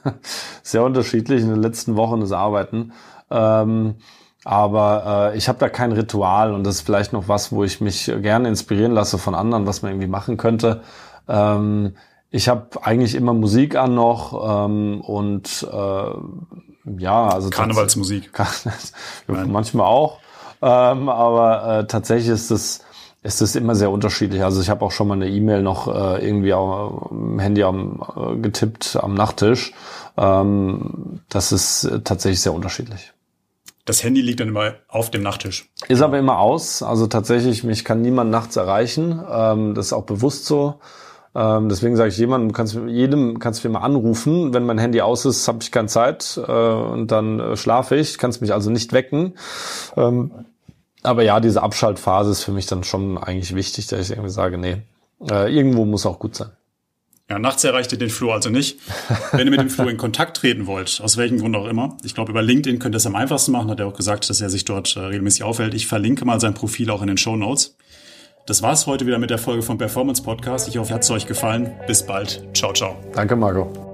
Sehr 0.63 0.83
unterschiedlich. 0.83 1.41
In 1.43 1.49
den 1.49 1.61
letzten 1.61 1.95
Wochen 1.95 2.21
das 2.21 2.31
Arbeiten. 2.31 2.91
Ähm, 3.29 3.95
aber 4.43 5.31
äh, 5.33 5.37
ich 5.37 5.47
habe 5.47 5.59
da 5.59 5.69
kein 5.69 5.91
Ritual 5.91 6.53
und 6.53 6.63
das 6.63 6.75
ist 6.75 6.81
vielleicht 6.81 7.13
noch 7.13 7.27
was, 7.27 7.51
wo 7.51 7.63
ich 7.63 7.81
mich 7.81 8.05
gerne 8.05 8.47
inspirieren 8.47 8.93
lasse 8.93 9.17
von 9.17 9.35
anderen, 9.35 9.67
was 9.67 9.81
man 9.81 9.91
irgendwie 9.91 10.07
machen 10.07 10.37
könnte. 10.37 10.81
Ähm, 11.27 11.95
ich 12.31 12.49
habe 12.49 12.67
eigentlich 12.81 13.15
immer 13.15 13.33
Musik 13.33 13.75
an 13.75 13.93
noch 13.93 14.65
ähm, 14.65 15.01
und 15.01 15.67
äh, 15.71 16.11
ja, 16.97 17.27
also 17.27 17.49
Karnevalsmusik. 17.49 18.31
manchmal 19.27 19.85
auch, 19.85 20.19
ähm, 20.61 21.09
aber 21.09 21.79
äh, 21.79 21.87
tatsächlich 21.87 22.29
ist 22.29 22.49
es 23.27 23.41
ist 23.41 23.49
es 23.49 23.55
immer 23.57 23.75
sehr 23.75 23.91
unterschiedlich. 23.91 24.41
Also 24.41 24.61
ich 24.61 24.69
habe 24.69 24.85
auch 24.85 24.91
schon 24.91 25.09
mal 25.09 25.15
eine 25.15 25.27
E-Mail 25.29 25.61
noch 25.61 25.87
äh, 25.93 26.25
irgendwie 26.25 26.53
am 26.53 27.37
Handy 27.39 27.61
am, 27.63 28.01
äh, 28.15 28.37
getippt 28.37 28.97
am 29.01 29.15
Nachttisch. 29.15 29.73
Ähm, 30.15 31.19
das 31.27 31.51
ist 31.51 31.89
tatsächlich 32.05 32.39
sehr 32.39 32.53
unterschiedlich. 32.53 33.11
Das 33.83 34.01
Handy 34.01 34.21
liegt 34.21 34.39
dann 34.39 34.47
immer 34.47 34.75
auf 34.87 35.11
dem 35.11 35.23
Nachttisch. 35.23 35.69
Ist 35.89 36.01
aber 36.01 36.17
immer 36.17 36.39
aus. 36.39 36.81
Also 36.81 37.07
tatsächlich, 37.07 37.65
mich 37.65 37.83
kann 37.83 38.01
niemand 38.01 38.31
nachts 38.31 38.55
erreichen. 38.55 39.21
Ähm, 39.29 39.75
das 39.75 39.87
ist 39.87 39.93
auch 39.93 40.05
bewusst 40.05 40.45
so. 40.45 40.75
Ähm, 41.35 41.67
deswegen 41.67 41.97
sage 41.97 42.09
ich 42.09 42.17
jemandem, 42.17 42.53
kannst, 42.53 42.79
jedem 42.87 43.39
kannst 43.39 43.61
du 43.61 43.67
mir 43.67 43.73
mal 43.73 43.85
anrufen. 43.85 44.53
Wenn 44.53 44.65
mein 44.65 44.77
Handy 44.77 45.01
aus 45.01 45.25
ist, 45.25 45.45
habe 45.49 45.59
ich 45.61 45.73
keine 45.73 45.89
Zeit 45.89 46.39
äh, 46.47 46.51
und 46.51 47.11
dann 47.11 47.41
äh, 47.41 47.57
schlafe 47.57 47.97
ich. 47.97 48.17
Kannst 48.17 48.39
mich 48.39 48.53
also 48.53 48.69
nicht 48.69 48.93
wecken. 48.93 49.33
Ähm, 49.97 50.31
aber 51.03 51.23
ja, 51.23 51.39
diese 51.39 51.61
Abschaltphase 51.61 52.31
ist 52.31 52.43
für 52.43 52.51
mich 52.51 52.65
dann 52.65 52.83
schon 52.83 53.17
eigentlich 53.17 53.55
wichtig, 53.55 53.87
dass 53.87 54.09
ich 54.09 54.11
irgendwie 54.11 54.29
sage, 54.29 54.57
nee, 54.57 54.77
äh, 55.29 55.53
irgendwo 55.53 55.85
muss 55.85 56.05
auch 56.05 56.19
gut 56.19 56.35
sein. 56.35 56.51
Ja, 57.29 57.39
nachts 57.39 57.63
erreicht 57.65 57.91
ihr 57.91 57.97
den 57.97 58.09
Flo 58.09 58.31
also 58.31 58.49
nicht. 58.49 58.79
Wenn 59.33 59.47
ihr 59.47 59.51
mit 59.51 59.59
dem 59.59 59.69
Flo 59.69 59.87
in 59.89 59.97
Kontakt 59.97 60.37
treten 60.37 60.65
wollt, 60.65 61.01
aus 61.03 61.17
welchem 61.17 61.39
Grund 61.39 61.55
auch 61.57 61.67
immer, 61.67 61.97
ich 62.03 62.15
glaube, 62.15 62.31
über 62.31 62.41
LinkedIn 62.41 62.79
könnt 62.79 62.95
ihr 62.95 62.97
es 62.97 63.05
am 63.05 63.15
einfachsten 63.15 63.51
machen, 63.51 63.69
hat 63.69 63.81
er 63.81 63.87
auch 63.87 63.93
gesagt, 63.93 64.29
dass 64.29 64.39
er 64.39 64.49
sich 64.49 64.63
dort 64.63 64.95
äh, 64.95 64.99
regelmäßig 65.01 65.43
aufhält. 65.43 65.73
Ich 65.73 65.87
verlinke 65.87 66.23
mal 66.23 66.39
sein 66.39 66.53
Profil 66.53 66.89
auch 66.89 67.01
in 67.01 67.07
den 67.07 67.17
Show 67.17 67.35
Notes. 67.35 67.75
Das 68.45 68.61
war's 68.61 68.87
heute 68.87 69.05
wieder 69.05 69.19
mit 69.19 69.29
der 69.29 69.39
Folge 69.39 69.61
vom 69.61 69.77
Performance 69.77 70.23
Podcast. 70.23 70.69
Ich 70.69 70.77
hoffe, 70.77 70.93
hat 70.93 71.03
es 71.03 71.11
euch 71.11 71.27
gefallen. 71.27 71.73
Bis 71.85 72.05
bald. 72.05 72.41
Ciao, 72.53 72.71
ciao. 72.71 72.95
Danke, 73.13 73.35
Marco. 73.35 73.93